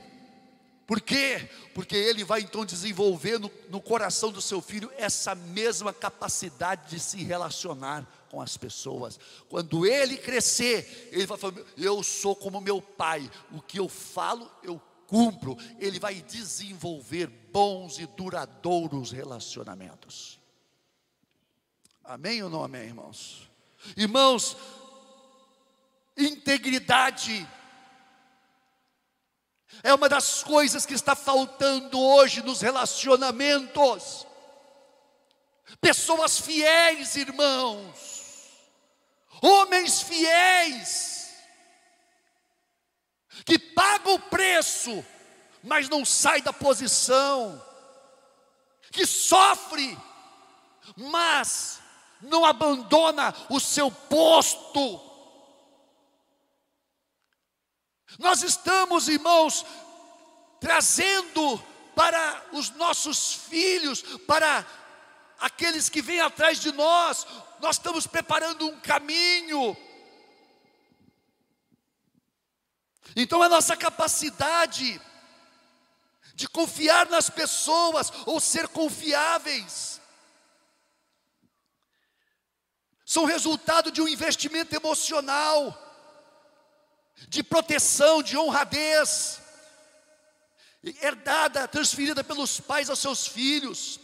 [0.85, 1.49] Por quê?
[1.73, 6.99] Porque ele vai então desenvolver no, no, coração do seu filho essa mesma capacidade de
[6.99, 9.17] se relacionar com as pessoas.
[9.47, 14.51] Quando ele crescer, ele vai falar: Eu sou como meu pai, o que eu falo,
[14.61, 15.55] eu cumpro.
[15.79, 20.45] Ele vai desenvolver bons e duradouros relacionamentos.
[22.07, 23.49] Amém ou não amém, irmãos?
[23.97, 24.55] Irmãos,
[26.15, 27.45] integridade
[29.83, 34.25] é uma das coisas que está faltando hoje nos relacionamentos.
[35.81, 38.55] Pessoas fiéis, irmãos,
[39.41, 41.35] homens fiéis,
[43.45, 45.05] que pagam o preço,
[45.61, 47.61] mas não sai da posição,
[48.93, 49.97] que sofre,
[50.95, 51.81] mas
[52.21, 55.01] não abandona o seu posto.
[58.17, 59.65] Nós estamos, irmãos,
[60.59, 61.61] trazendo
[61.95, 64.65] para os nossos filhos, para
[65.39, 67.27] aqueles que vêm atrás de nós,
[67.59, 69.75] nós estamos preparando um caminho.
[73.15, 75.01] Então a nossa capacidade
[76.33, 79.96] de confiar nas pessoas ou ser confiáveis
[83.17, 85.75] são resultado de um investimento emocional,
[87.27, 89.39] de proteção, de honradez,
[91.01, 93.99] herdada, transferida pelos pais aos seus filhos.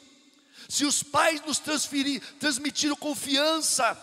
[0.67, 3.95] Se os pais nos transferir, transmitiram confiança,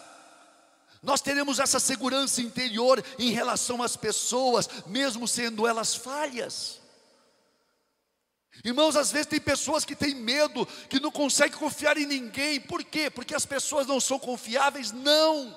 [1.03, 6.80] nós teremos essa segurança interior em relação às pessoas, mesmo sendo elas falhas.
[8.65, 12.61] Irmãos, às vezes tem pessoas que têm medo, que não conseguem confiar em ninguém.
[12.61, 13.09] Por quê?
[13.09, 14.93] Porque as pessoas não são confiáveis?
[14.93, 15.57] Não.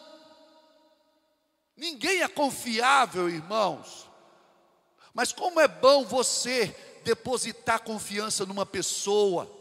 [1.76, 4.10] Ninguém é confiável, irmãos.
[5.14, 9.52] Mas como é bom você depositar confiança numa pessoa.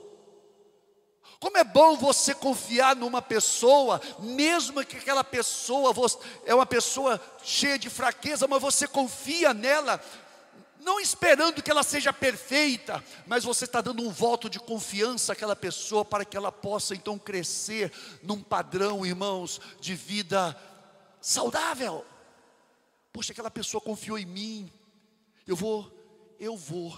[1.40, 5.92] Como é bom você confiar numa pessoa, mesmo que aquela pessoa
[6.46, 10.00] é uma pessoa cheia de fraqueza, mas você confia nela,
[10.82, 15.54] não esperando que ela seja perfeita, mas você está dando um voto de confiança àquela
[15.54, 17.92] pessoa para que ela possa então crescer
[18.22, 20.56] num padrão, irmãos, de vida
[21.20, 22.04] saudável.
[23.12, 24.72] Poxa, aquela pessoa confiou em mim,
[25.46, 25.90] eu vou,
[26.38, 26.96] eu vou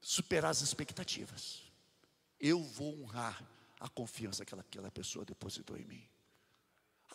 [0.00, 1.62] superar as expectativas,
[2.38, 3.42] eu vou honrar
[3.80, 6.06] a confiança que aquela, pessoa depositou em mim.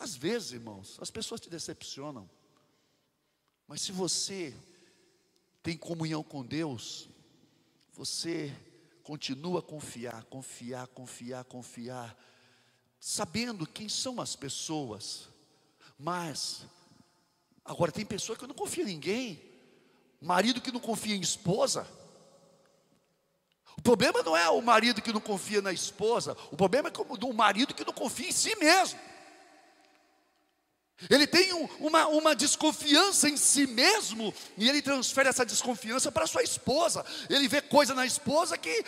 [0.00, 2.28] Às vezes, irmãos, as pessoas te decepcionam,
[3.66, 4.54] mas se você
[5.68, 7.10] tem comunhão com Deus,
[7.92, 8.56] você
[9.02, 12.16] continua a confiar, confiar, confiar, confiar,
[12.98, 15.28] sabendo quem são as pessoas,
[15.98, 16.62] mas,
[17.62, 19.42] agora tem pessoa que não confia em ninguém,
[20.22, 21.86] marido que não confia em esposa,
[23.76, 27.32] o problema não é o marido que não confia na esposa, o problema é o
[27.34, 28.98] marido que não confia em si mesmo.
[31.08, 36.26] Ele tem um, uma, uma desconfiança em si mesmo e ele transfere essa desconfiança para
[36.26, 37.04] sua esposa.
[37.30, 38.84] Ele vê coisa na esposa que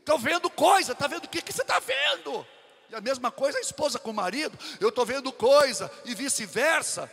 [0.00, 2.46] está vendo coisa, está vendo o que, que você está vendo.
[2.90, 7.10] E a mesma coisa a esposa com o marido, eu estou vendo coisa, e vice-versa.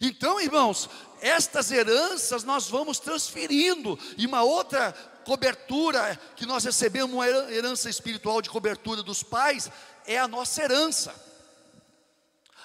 [0.00, 0.88] Então, irmãos,
[1.20, 4.92] estas heranças nós vamos transferindo, e uma outra
[5.24, 9.70] cobertura que nós recebemos, uma herança espiritual de cobertura dos pais,
[10.06, 11.14] é a nossa herança,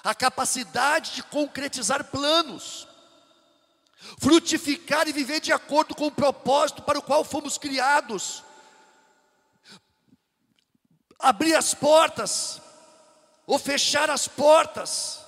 [0.02, 2.88] a capacidade de concretizar planos,
[4.18, 8.42] frutificar e viver de acordo com o propósito para o qual fomos criados.
[11.18, 12.62] Abrir as portas,
[13.46, 15.25] ou fechar as portas.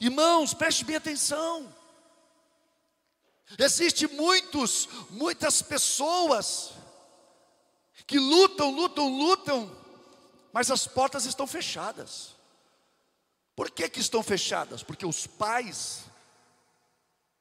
[0.00, 1.74] Irmãos, preste bem atenção.
[3.58, 6.72] Existem muitos, muitas pessoas
[8.06, 9.76] que lutam, lutam, lutam,
[10.52, 12.34] mas as portas estão fechadas.
[13.54, 14.82] Por que, que estão fechadas?
[14.82, 16.04] Porque os pais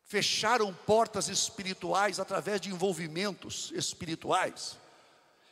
[0.06, 4.78] fecharam portas espirituais através de envolvimentos espirituais.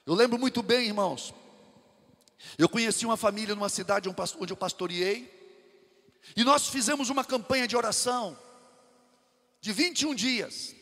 [0.05, 1.33] Eu lembro muito bem, irmãos,
[2.57, 5.42] eu conheci uma família numa cidade onde eu pastoreei,
[6.35, 8.37] e nós fizemos uma campanha de oração,
[9.59, 10.75] de 21 dias.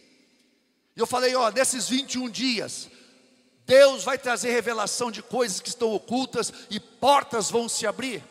[0.95, 2.89] E eu falei: ó, nesses 21 dias,
[3.65, 8.23] Deus vai trazer revelação de coisas que estão ocultas e portas vão se abrir.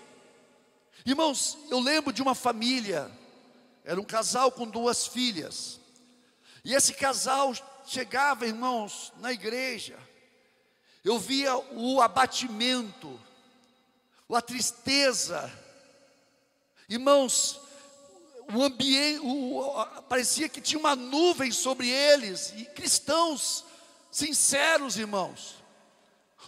[1.04, 3.10] Irmãos, eu lembro de uma família,
[3.84, 5.80] era um casal com duas filhas,
[6.64, 7.54] e esse casal
[7.86, 9.98] chegava, irmãos, na igreja,
[11.02, 13.18] eu via o abatimento,
[14.28, 15.50] a tristeza,
[16.90, 17.60] irmãos,
[18.52, 23.64] o ambiente, o, parecia que tinha uma nuvem sobre eles, e cristãos
[24.10, 25.62] sinceros, irmãos,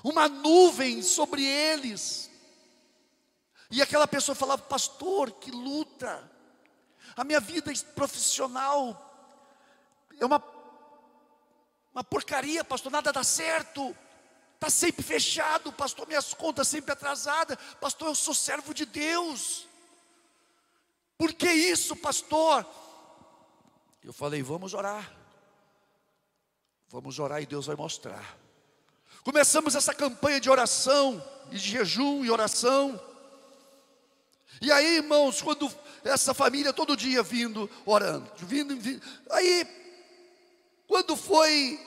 [0.03, 2.29] uma nuvem sobre eles,
[3.71, 6.31] e aquela pessoa falava, pastor, que luta,
[7.17, 9.09] a minha vida profissional
[10.19, 10.43] é uma,
[11.95, 13.97] uma porcaria, pastor, nada dá certo,
[14.63, 17.59] Está sempre fechado, pastor, minhas contas sempre atrasadas.
[17.81, 19.67] Pastor, eu sou servo de Deus.
[21.17, 22.67] Por que isso, pastor?
[24.03, 25.13] Eu falei, vamos orar.
[26.89, 28.39] Vamos orar e Deus vai mostrar.
[29.25, 33.01] Começamos essa campanha de oração, e de jejum e oração.
[34.61, 35.73] E aí, irmãos, quando
[36.05, 39.67] essa família todo dia vindo, orando, vindo, vindo aí,
[40.87, 41.81] quando foi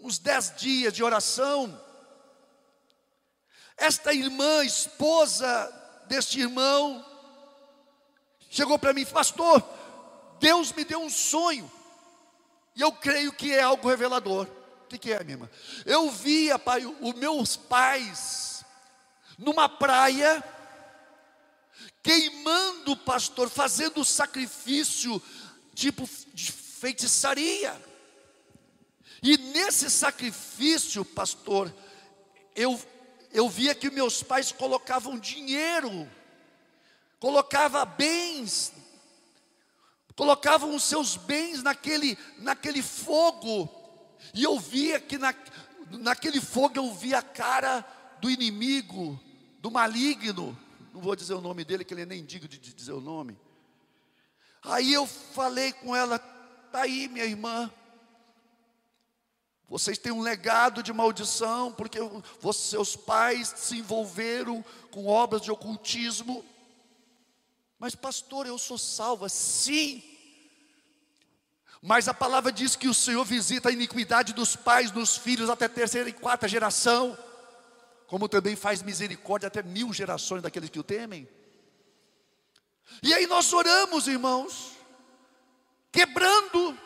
[0.00, 1.78] uns dez dias de oração,
[3.76, 7.04] esta irmã, esposa deste irmão,
[8.48, 9.62] chegou para mim, pastor,
[10.40, 11.70] Deus me deu um sonho,
[12.74, 14.46] e eu creio que é algo revelador.
[14.84, 15.50] O que, que é, minha irmã?
[15.84, 18.64] Eu via, pai, os meus pais
[19.38, 20.42] numa praia,
[22.02, 25.22] queimando, pastor, fazendo sacrifício,
[25.74, 27.80] tipo de feitiçaria.
[29.22, 31.72] E nesse sacrifício, pastor,
[32.54, 32.80] eu,
[33.32, 36.08] eu via que meus pais colocavam dinheiro,
[37.20, 38.72] colocava bens,
[40.16, 43.68] colocavam os seus bens naquele, naquele fogo,
[44.34, 45.34] e eu via que na,
[45.90, 47.84] naquele fogo eu via a cara
[48.20, 49.18] do inimigo,
[49.60, 50.58] do maligno,
[50.92, 53.38] não vou dizer o nome dele, que ele nem digo de dizer o nome.
[54.62, 56.16] Aí eu falei com ela,
[56.66, 57.72] está aí minha irmã,
[59.68, 61.98] vocês têm um legado de maldição, porque
[62.54, 66.42] seus pais se envolveram com obras de ocultismo.
[67.78, 69.28] Mas, pastor, eu sou salva.
[69.28, 70.02] Sim.
[71.80, 75.68] Mas a palavra diz que o Senhor visita a iniquidade dos pais nos filhos até
[75.68, 77.16] terceira e quarta geração,
[78.08, 81.28] como também faz misericórdia até mil gerações daqueles que o temem.
[83.02, 84.72] E aí nós oramos, irmãos,
[85.92, 86.76] quebrando,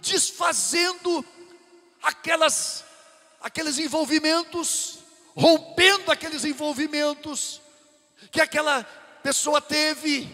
[0.00, 1.24] desfazendo
[2.02, 2.84] aquelas,
[3.40, 4.98] aqueles envolvimentos,
[5.34, 7.62] rompendo aqueles envolvimentos
[8.30, 8.86] que aquela
[9.24, 10.28] pessoa teve.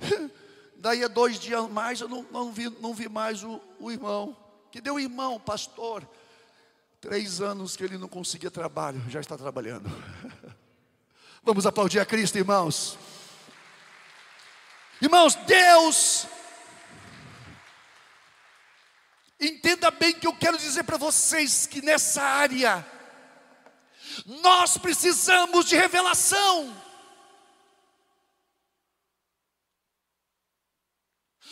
[0.76, 4.36] Daí a dois dias mais eu não, não, vi, não vi mais o, o irmão.
[4.72, 6.06] Que deu irmão, pastor.
[7.00, 9.88] Três anos que ele não conseguia trabalho, já está trabalhando.
[11.44, 12.98] Vamos aplaudir a Cristo, irmãos.
[15.00, 16.26] Irmãos, Deus
[19.40, 22.86] Entenda bem que eu quero dizer para vocês que nessa área,
[24.24, 26.83] nós precisamos de revelação.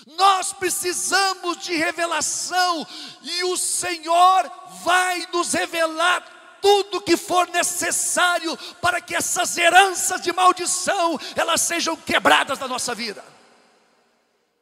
[0.06, 2.86] Nós precisamos de revelação,
[3.22, 4.50] e o Senhor
[4.82, 11.96] vai nos revelar tudo que for necessário para que essas heranças de maldição elas sejam
[11.96, 13.22] quebradas da nossa vida.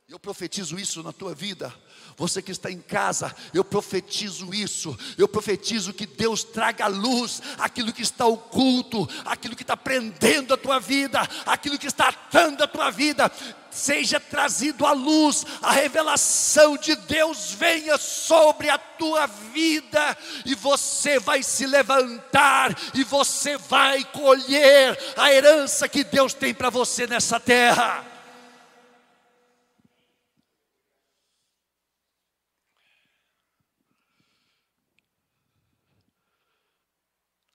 [0.09, 1.73] Eu profetizo isso na tua vida.
[2.21, 4.95] Você que está em casa, eu profetizo isso.
[5.17, 10.53] Eu profetizo que Deus traga à luz aquilo que está oculto, aquilo que está prendendo
[10.53, 13.33] a tua vida, aquilo que está atando a tua vida.
[13.71, 21.19] Seja trazido à luz, a revelação de Deus venha sobre a tua vida, e você
[21.19, 27.41] vai se levantar, e você vai colher a herança que Deus tem para você nessa
[27.41, 28.10] terra.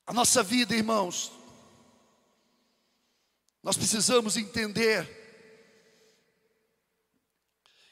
[0.05, 1.31] A nossa vida, irmãos,
[3.63, 5.23] nós precisamos entender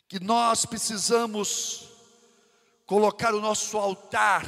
[0.07, 1.89] que nós precisamos
[2.85, 4.45] colocar o nosso altar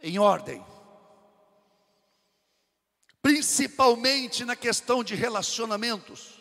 [0.00, 0.64] em ordem,
[3.22, 6.34] principalmente na questão de relacionamentos.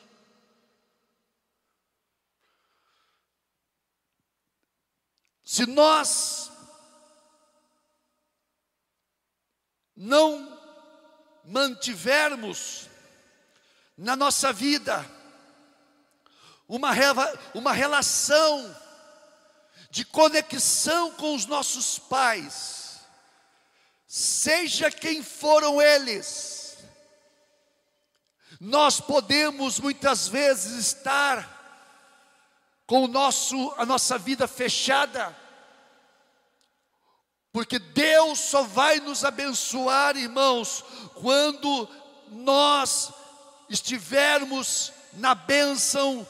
[5.44, 6.52] Se nós
[9.96, 10.60] não
[11.44, 12.90] mantivermos
[13.98, 15.06] na nossa vida
[16.68, 16.92] uma,
[17.54, 18.76] uma relação
[19.90, 23.00] de conexão com os nossos pais,
[24.08, 26.78] seja quem foram eles,
[28.60, 31.54] nós podemos muitas vezes estar
[32.88, 35.36] com o nosso, a nossa vida fechada,
[37.56, 40.82] porque Deus só vai nos abençoar, irmãos,
[41.14, 41.88] quando
[42.30, 43.14] nós
[43.70, 46.28] estivermos na bênção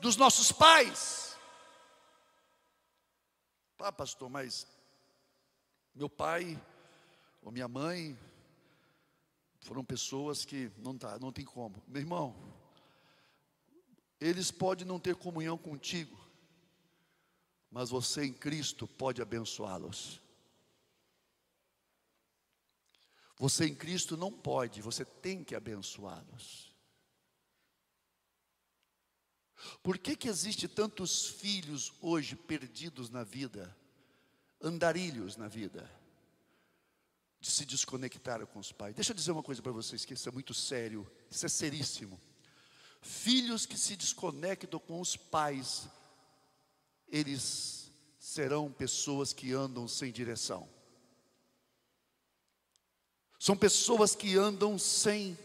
[0.00, 1.36] dos nossos pais.
[3.80, 4.66] Ah, pastor, mas
[5.94, 6.58] meu pai
[7.42, 8.18] ou minha mãe
[9.60, 11.82] foram pessoas que não tá, não tem como.
[11.86, 12.34] Meu irmão,
[14.18, 16.18] eles podem não ter comunhão contigo,
[17.70, 20.21] mas você em Cristo pode abençoá-los.
[23.42, 26.72] Você em Cristo não pode, você tem que abençoá-los.
[29.82, 33.76] Por que que existe tantos filhos hoje perdidos na vida,
[34.60, 35.90] andarilhos na vida,
[37.40, 38.94] de se desconectar com os pais?
[38.94, 42.20] Deixa eu dizer uma coisa para vocês que isso é muito sério, isso é seríssimo.
[43.00, 45.88] Filhos que se desconectam com os pais,
[47.08, 47.90] eles
[48.20, 50.68] serão pessoas que andam sem direção.
[53.42, 55.36] São pessoas que andam sem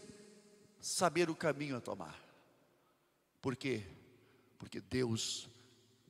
[0.80, 2.16] saber o caminho a tomar.
[3.42, 3.82] Por quê?
[4.56, 5.48] Porque Deus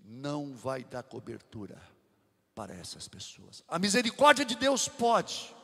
[0.05, 1.81] não vai dar cobertura
[2.55, 3.65] para essas pessoas.
[3.67, 5.57] A misericórdia de Deus pode.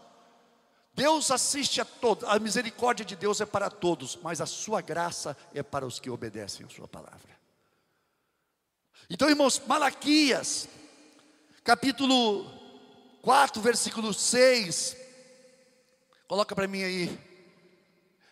[0.95, 2.27] Deus assiste a todos.
[2.27, 6.09] A misericórdia de Deus é para todos, mas a sua graça é para os que
[6.09, 7.39] obedecem a sua palavra.
[9.11, 10.71] Então, irmãos, Malaquias,
[11.63, 12.51] capítulo
[13.21, 15.04] 4, versículo 6,
[16.27, 17.19] Coloca para mim aí.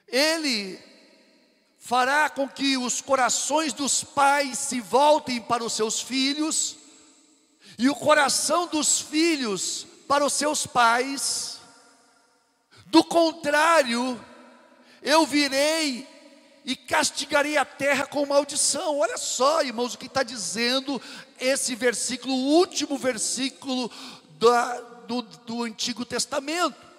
[0.09, 0.79] Ele
[1.79, 6.77] fará com que os corações dos pais se voltem para os seus filhos,
[7.79, 11.59] e o coração dos filhos para os seus pais.
[12.87, 14.23] Do contrário,
[15.03, 16.07] eu virei
[16.65, 18.99] e castigarei a terra com maldição.
[18.99, 21.01] Olha só, irmãos, o que está dizendo
[21.41, 23.91] esse versículo, o último versículo
[25.07, 26.92] do, do Antigo Testamento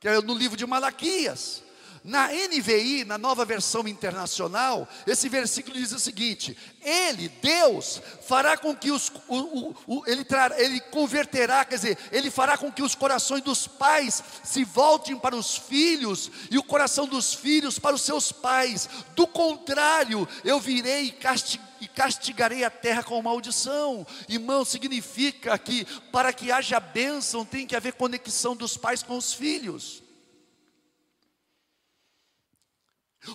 [0.00, 1.62] que é no livro de Malaquias.
[2.02, 8.74] Na NVI, na nova versão internacional, esse versículo diz o seguinte: Ele, Deus, fará com
[8.74, 12.82] que os, o, o, o, ele, tra, ele converterá, quer dizer, Ele fará com que
[12.82, 17.94] os corações dos pais se voltem para os filhos e o coração dos filhos para
[17.94, 18.88] os seus pais.
[19.14, 24.06] Do contrário, eu virei e castigarei e castigarei a terra com maldição.
[24.28, 29.32] Irmão, significa que para que haja bênção tem que haver conexão dos pais com os
[29.32, 30.02] filhos.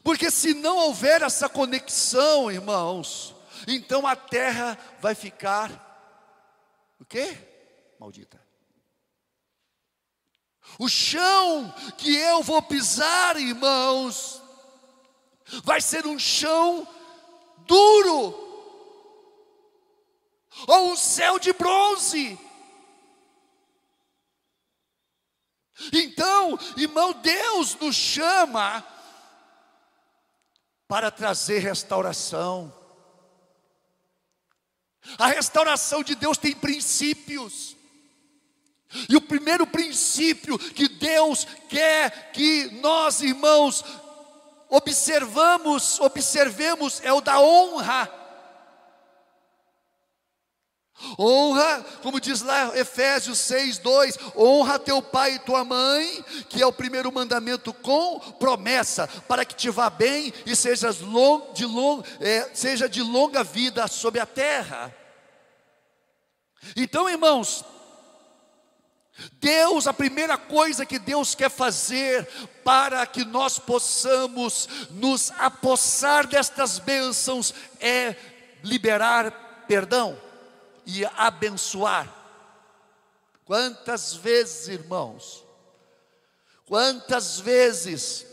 [0.03, 3.35] Porque se não houver essa conexão, irmãos,
[3.67, 5.85] então a terra vai ficar
[6.99, 7.37] o quê?
[7.99, 8.43] Maldita.
[10.79, 14.41] O chão que eu vou pisar, irmãos,
[15.63, 16.87] vai ser um chão
[17.59, 18.43] duro,
[20.67, 22.39] ou um céu de bronze.
[25.93, 28.83] Então, irmão, Deus nos chama
[30.87, 32.73] para trazer restauração.
[35.17, 37.75] A restauração de Deus tem princípios.
[39.09, 43.83] E o primeiro princípio que Deus quer que nós, irmãos,
[44.69, 48.24] observamos, observemos é o da honra
[51.19, 56.65] Honra, como diz lá Efésios 6, 2: honra teu pai e tua mãe, que é
[56.65, 62.01] o primeiro mandamento com promessa, para que te vá bem e sejas long, de long,
[62.21, 64.95] é, seja de longa vida sobre a terra.
[66.77, 67.63] Então, irmãos,
[69.33, 72.25] Deus, a primeira coisa que Deus quer fazer
[72.63, 78.15] para que nós possamos nos apossar destas bênçãos é
[78.63, 80.24] liberar perdão
[80.85, 82.13] e abençoar.
[83.45, 85.43] Quantas vezes, irmãos,
[86.65, 88.25] quantas vezes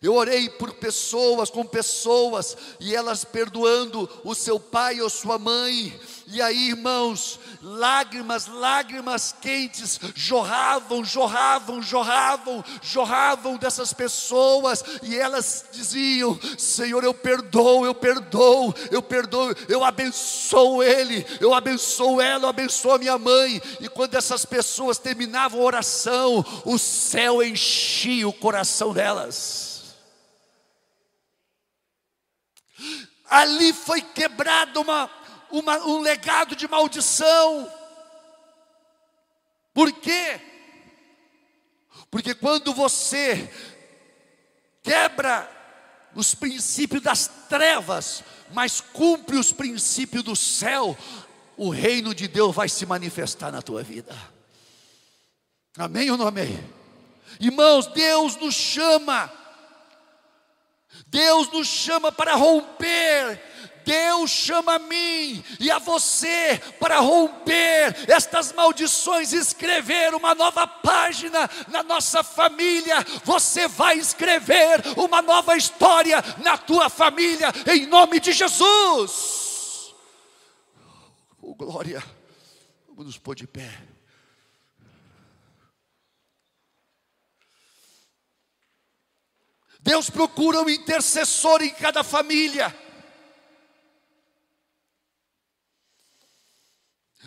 [0.00, 5.98] eu orei por pessoas, com pessoas, e elas perdoando o seu pai ou sua mãe,
[6.30, 16.38] e aí, irmãos, lágrimas, lágrimas quentes jorravam, jorravam, jorravam, jorravam dessas pessoas, e elas diziam:
[16.58, 22.92] Senhor, eu perdoo, eu perdoo, eu perdoo, eu abençoo ele, eu abençoo ela, eu abençoo
[22.92, 23.62] a minha mãe.
[23.80, 29.67] E quando essas pessoas terminavam a oração, o céu enchia o coração delas.
[33.28, 35.10] Ali foi quebrada uma
[35.50, 37.70] uma, um legado de maldição.
[39.72, 40.40] Por quê?
[42.10, 43.50] Porque quando você
[44.82, 45.50] quebra
[46.14, 50.96] os princípios das trevas, mas cumpre os princípios do céu,
[51.56, 54.16] o reino de Deus vai se manifestar na tua vida.
[55.76, 56.58] Amém ou não amém?
[57.38, 59.30] Irmãos, Deus nos chama,
[61.06, 63.40] Deus nos chama para romper
[63.88, 71.48] Deus chama a mim e a você para romper estas maldições, escrever uma nova página
[71.68, 72.96] na nossa família.
[73.24, 79.94] Você vai escrever uma nova história na tua família, em nome de Jesus.
[81.40, 82.04] Oh, glória,
[82.88, 83.87] vamos nos pôr de pé.
[89.88, 92.78] Deus procura um intercessor em cada família.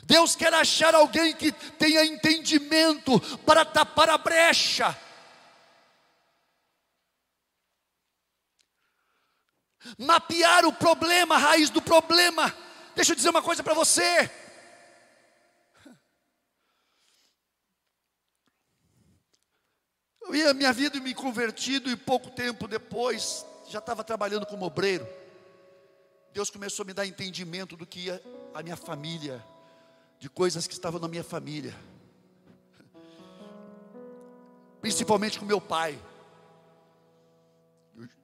[0.03, 4.95] Deus quer achar alguém que tenha entendimento para tapar a brecha.
[9.97, 12.55] Mapear o problema, a raiz do problema.
[12.93, 14.29] Deixa eu dizer uma coisa para você.
[20.31, 25.05] Eu ia minha vida me convertido e pouco tempo depois já estava trabalhando como obreiro.
[26.31, 28.23] Deus começou a me dar entendimento do que ia
[28.53, 29.45] a minha família
[30.19, 31.75] de coisas que estavam na minha família,
[34.79, 36.01] principalmente com meu pai.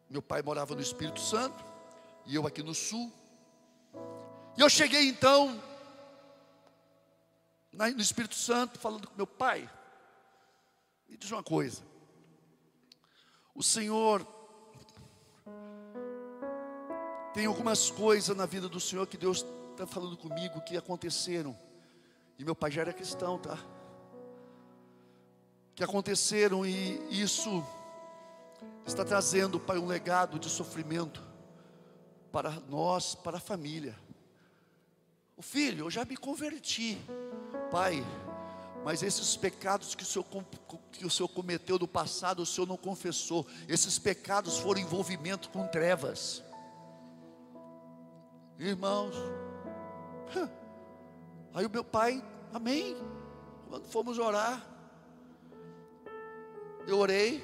[0.10, 1.62] Meu pai morava no Espírito Santo
[2.26, 3.12] e eu aqui no Sul.
[4.58, 5.62] E eu cheguei então
[7.74, 9.70] no Espírito Santo falando com meu pai.
[11.10, 11.97] Me diz uma coisa.
[13.58, 14.24] O Senhor
[17.34, 21.58] tem algumas coisas na vida do Senhor que Deus está falando comigo que aconteceram
[22.38, 23.58] e meu pai já era cristão, tá?
[25.74, 27.66] Que aconteceram e isso
[28.86, 31.24] está trazendo, Pai, um legado de sofrimento
[32.32, 33.97] para nós, para a família.
[35.36, 36.95] O filho, eu já me converti,
[37.72, 38.05] Pai,
[38.88, 40.25] mas esses pecados que o, Senhor,
[40.93, 43.45] que o Senhor cometeu no passado, o Senhor não confessou.
[43.67, 46.41] Esses pecados foram envolvimento com trevas.
[48.57, 49.13] Irmãos,
[51.53, 52.23] Aí o meu pai,
[52.53, 52.95] amém.
[53.67, 54.65] Quando fomos orar,
[56.88, 57.43] eu orei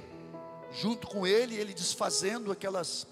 [0.71, 3.05] junto com ele, ele desfazendo aquelas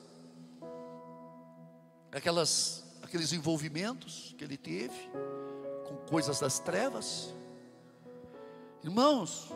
[2.13, 5.11] aquelas aqueles envolvimentos que ele teve
[5.86, 7.34] com coisas das trevas.
[8.84, 9.49] Irmãos,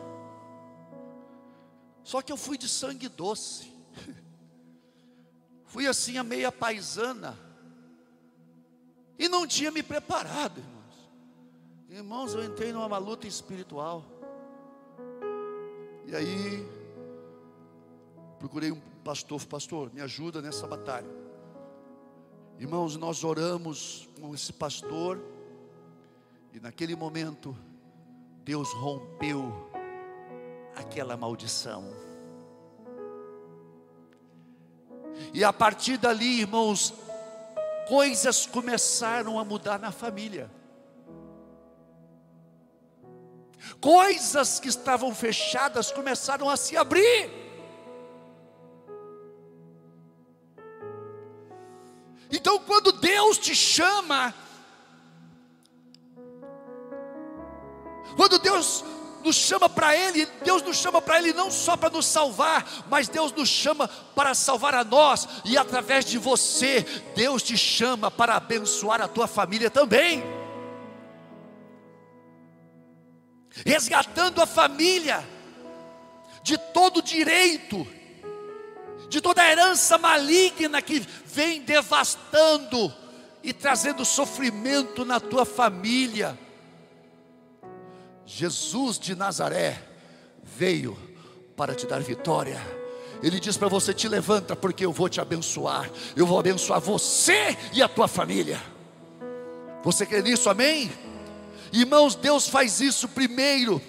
[2.04, 3.72] só que eu fui de sangue doce.
[5.66, 7.36] Fui assim a meia paisana.
[9.18, 10.76] E não tinha me preparado, irmão.
[11.88, 14.04] Irmãos, eu entrei numa luta espiritual.
[16.06, 16.64] E aí,
[18.38, 21.10] procurei um pastor, pastor, me ajuda nessa batalha.
[22.58, 25.20] Irmãos, nós oramos com esse pastor,
[26.52, 27.56] e naquele momento,
[28.46, 29.52] Deus rompeu
[30.76, 31.92] aquela maldição.
[35.34, 36.94] E a partir dali, irmãos,
[37.88, 40.48] coisas começaram a mudar na família.
[43.80, 47.28] coisas que estavam fechadas começaram a se abrir.
[52.30, 54.32] Então, quando Deus te chama
[58.16, 58.82] Quando Deus
[59.22, 63.08] nos chama para Ele, Deus nos chama para Ele não só para nos salvar, mas
[63.08, 66.82] Deus nos chama para salvar a nós, e através de você,
[67.14, 70.22] Deus te chama para abençoar a tua família também.
[73.64, 75.26] Resgatando a família
[76.42, 77.86] de todo direito,
[79.08, 82.94] de toda a herança maligna que vem devastando
[83.42, 86.45] e trazendo sofrimento na tua família.
[88.26, 89.80] Jesus de Nazaré
[90.42, 90.98] veio
[91.56, 92.60] para te dar vitória.
[93.22, 95.90] Ele diz para você: te levanta, porque eu vou te abençoar.
[96.14, 98.60] Eu vou abençoar você e a tua família.
[99.82, 100.90] Você crê nisso, amém?
[101.72, 103.80] Irmãos, Deus faz isso primeiro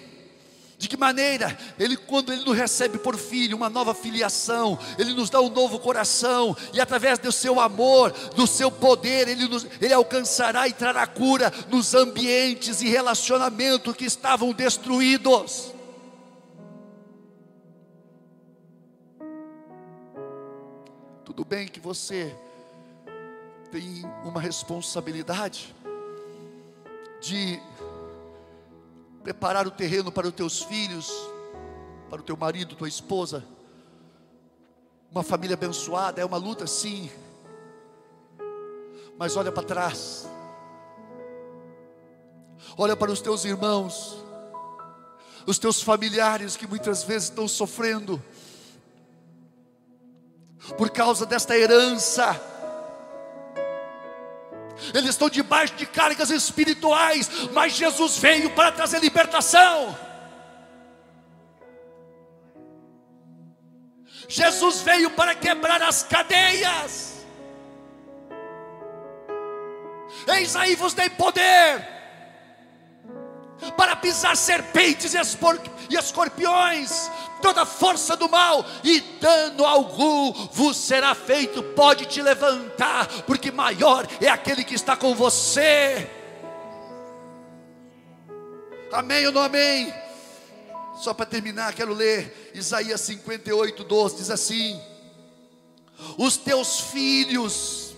[0.78, 1.58] de que maneira?
[1.76, 5.80] Ele, quando Ele nos recebe por filho, uma nova filiação, Ele nos dá um novo
[5.80, 11.04] coração, e através do seu amor, do seu poder, Ele, nos, ele alcançará e trará
[11.04, 15.74] cura nos ambientes e relacionamentos que estavam destruídos.
[21.24, 22.32] Tudo bem que você
[23.72, 25.74] tem uma responsabilidade
[27.20, 27.60] de
[29.28, 31.12] preparar o terreno para os teus filhos,
[32.08, 33.44] para o teu marido, tua esposa.
[35.10, 37.10] Uma família abençoada é uma luta, sim.
[39.18, 40.26] Mas olha para trás.
[42.74, 44.16] Olha para os teus irmãos,
[45.46, 48.22] os teus familiares que muitas vezes estão sofrendo
[50.78, 52.32] por causa desta herança
[54.94, 59.96] eles estão debaixo de cargas espirituais, mas Jesus veio para trazer libertação.
[64.28, 67.26] Jesus veio para quebrar as cadeias.
[70.26, 71.97] Eis aí vos dei poder
[73.76, 77.10] para pisar serpentes e escorpiões,
[77.42, 81.62] toda força do mal, e dano algum vos será feito.
[81.62, 86.08] Pode te levantar, porque maior é aquele que está com você.
[88.92, 89.92] Amém ou não amém?
[91.02, 94.80] Só para terminar, quero ler Isaías 58, 12: diz assim:
[96.16, 97.94] Os teus filhos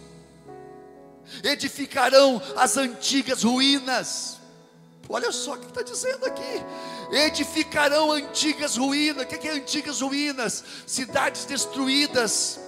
[1.43, 4.39] edificarão as antigas ruínas
[5.11, 6.65] Olha só o que está dizendo aqui:
[7.11, 9.25] edificarão antigas ruínas.
[9.25, 10.65] O que é antigas ruínas?
[10.87, 12.61] Cidades destruídas.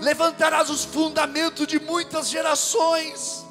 [0.00, 3.44] Levantarás os fundamentos de muitas gerações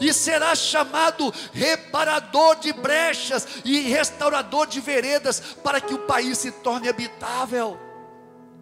[0.00, 6.50] e será chamado reparador de brechas e restaurador de veredas, para que o país se
[6.50, 7.78] torne habitável.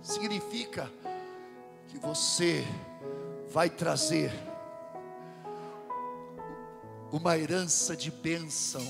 [0.03, 0.91] Significa
[1.89, 2.67] que você
[3.53, 4.33] vai trazer
[7.13, 8.83] uma herança de bênção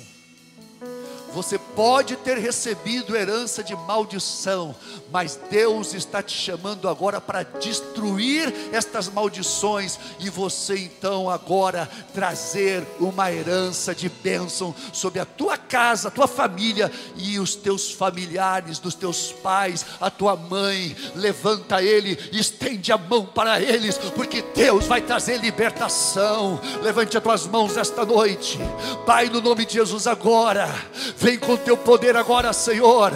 [1.33, 4.75] você pode ter recebido herança de maldição,
[5.11, 12.87] mas Deus está te chamando agora para destruir estas maldições e você então agora trazer
[13.01, 18.79] uma herança de bênção sobre a tua casa, a tua família e os teus familiares,
[18.79, 20.95] dos teus pais, a tua mãe.
[21.15, 26.61] Levanta ele, estende a mão para eles, porque Deus vai trazer libertação.
[26.83, 28.59] Levante as tuas mãos esta noite,
[29.07, 30.69] Pai, no nome de Jesus agora
[31.23, 33.13] Vem com teu poder agora, Senhor.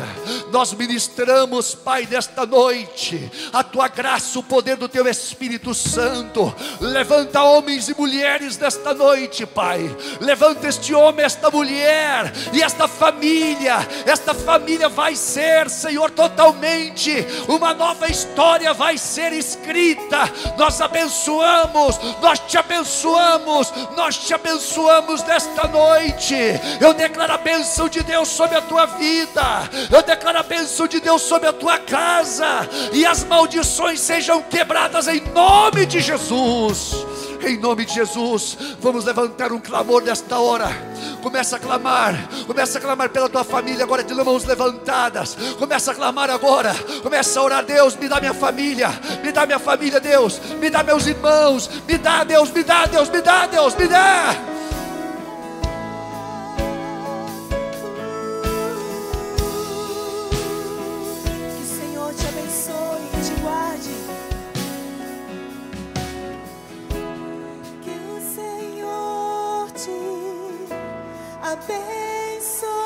[0.53, 6.55] Nós ministramos, Pai, nesta noite, a tua graça, o poder do teu Espírito Santo.
[6.81, 9.81] Levanta homens e mulheres nesta noite, Pai.
[10.21, 13.77] Levanta este homem, esta mulher e esta família.
[14.07, 20.31] Esta família vai ser, Senhor, totalmente uma nova história vai ser escrita.
[20.57, 26.37] Nós abençoamos, nós te abençoamos, nós te abençoamos nesta noite.
[26.81, 29.43] Eu declaro a bênção de de Deus sobre a tua vida,
[29.91, 35.09] eu declaro a bênção de Deus sobre a tua casa, e as maldições sejam quebradas
[35.09, 36.95] em nome de Jesus.
[37.43, 40.69] Em nome de Jesus, vamos levantar um clamor nesta hora.
[41.23, 45.37] Começa a clamar, começa a clamar pela tua família agora de mãos levantadas.
[45.59, 48.91] Começa a clamar agora, começa a orar, Deus, me dá minha família,
[49.23, 53.09] me dá minha família, Deus, me dá meus irmãos, me dá, Deus, me dá, Deus,
[53.09, 54.56] me dá, Deus, me dá.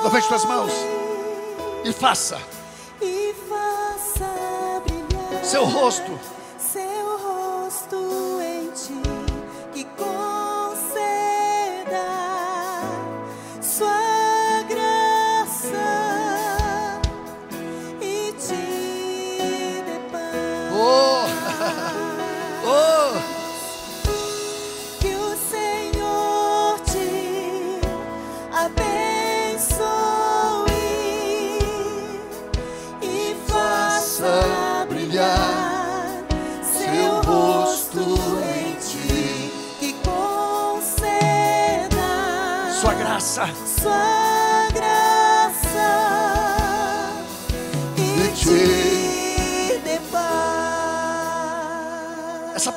[0.02, 0.70] Levante suas mãos
[1.82, 2.38] e faça.
[3.00, 6.18] E faça brilhar seu rosto.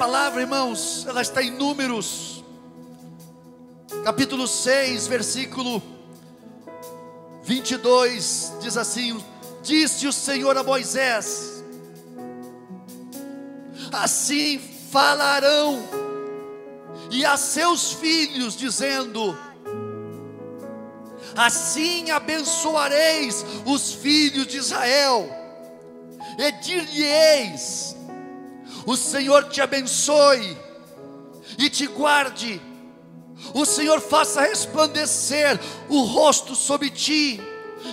[0.04, 2.44] Palavra, irmãos, ela está em Números,
[4.04, 5.82] capítulo 6, versículo
[7.42, 9.24] 22, diz assim:
[9.62, 11.64] Disse o Senhor a Moisés:
[13.94, 14.60] Assim
[14.92, 15.82] falarão,
[17.10, 19.38] e a seus filhos, dizendo:
[21.34, 25.30] Assim abençoareis os filhos de Israel,
[26.38, 28.03] e dir-lhe-eis:
[28.86, 30.58] o Senhor te abençoe
[31.58, 32.62] e te guarde.
[33.54, 35.60] O Senhor faça resplandecer
[35.90, 37.42] o rosto sobre ti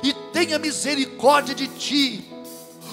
[0.02, 2.24] e tenha misericórdia de ti.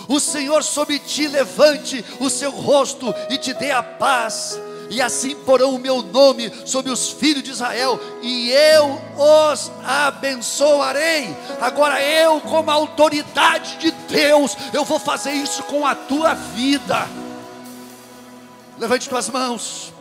[0.07, 4.59] O Senhor sobre ti levante o seu rosto e te dê a paz.
[4.89, 9.01] E assim porão o meu nome sobre os filhos de Israel, e eu
[9.51, 11.35] os abençoarei.
[11.59, 17.05] Agora eu, como autoridade de Deus, eu vou fazer isso com a tua vida.
[18.77, 19.93] Levante tuas mãos.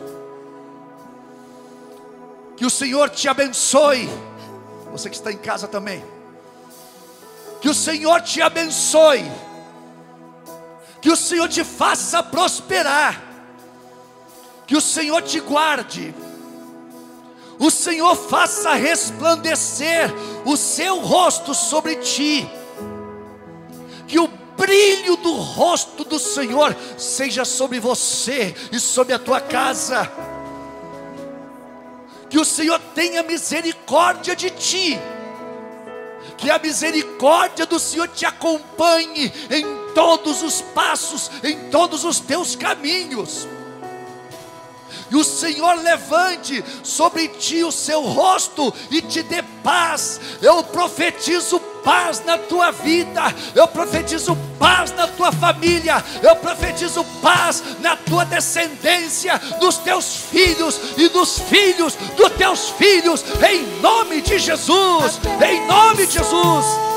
[2.55, 4.09] Que o Senhor te abençoe.
[4.91, 6.03] Você que está em casa também.
[7.61, 9.23] Que o Senhor te abençoe.
[11.01, 13.23] Que o Senhor te faça prosperar.
[14.65, 16.13] Que o Senhor te guarde.
[17.59, 20.13] O Senhor faça resplandecer
[20.45, 22.47] o seu rosto sobre ti.
[24.07, 24.27] Que o
[24.57, 30.11] brilho do rosto do Senhor seja sobre você e sobre a tua casa.
[32.29, 34.99] Que o Senhor tenha misericórdia de ti.
[36.37, 42.55] Que a misericórdia do Senhor te acompanhe em todos os passos, em todos os teus
[42.55, 43.47] caminhos.
[45.09, 50.19] E o Senhor levante sobre ti o seu rosto e te dê paz.
[50.41, 57.63] Eu profetizo paz na tua vida, eu profetizo paz na tua família, eu profetizo paz
[57.79, 64.37] na tua descendência, dos teus filhos e dos filhos dos teus filhos, em nome de
[64.37, 66.96] Jesus, em nome de Jesus.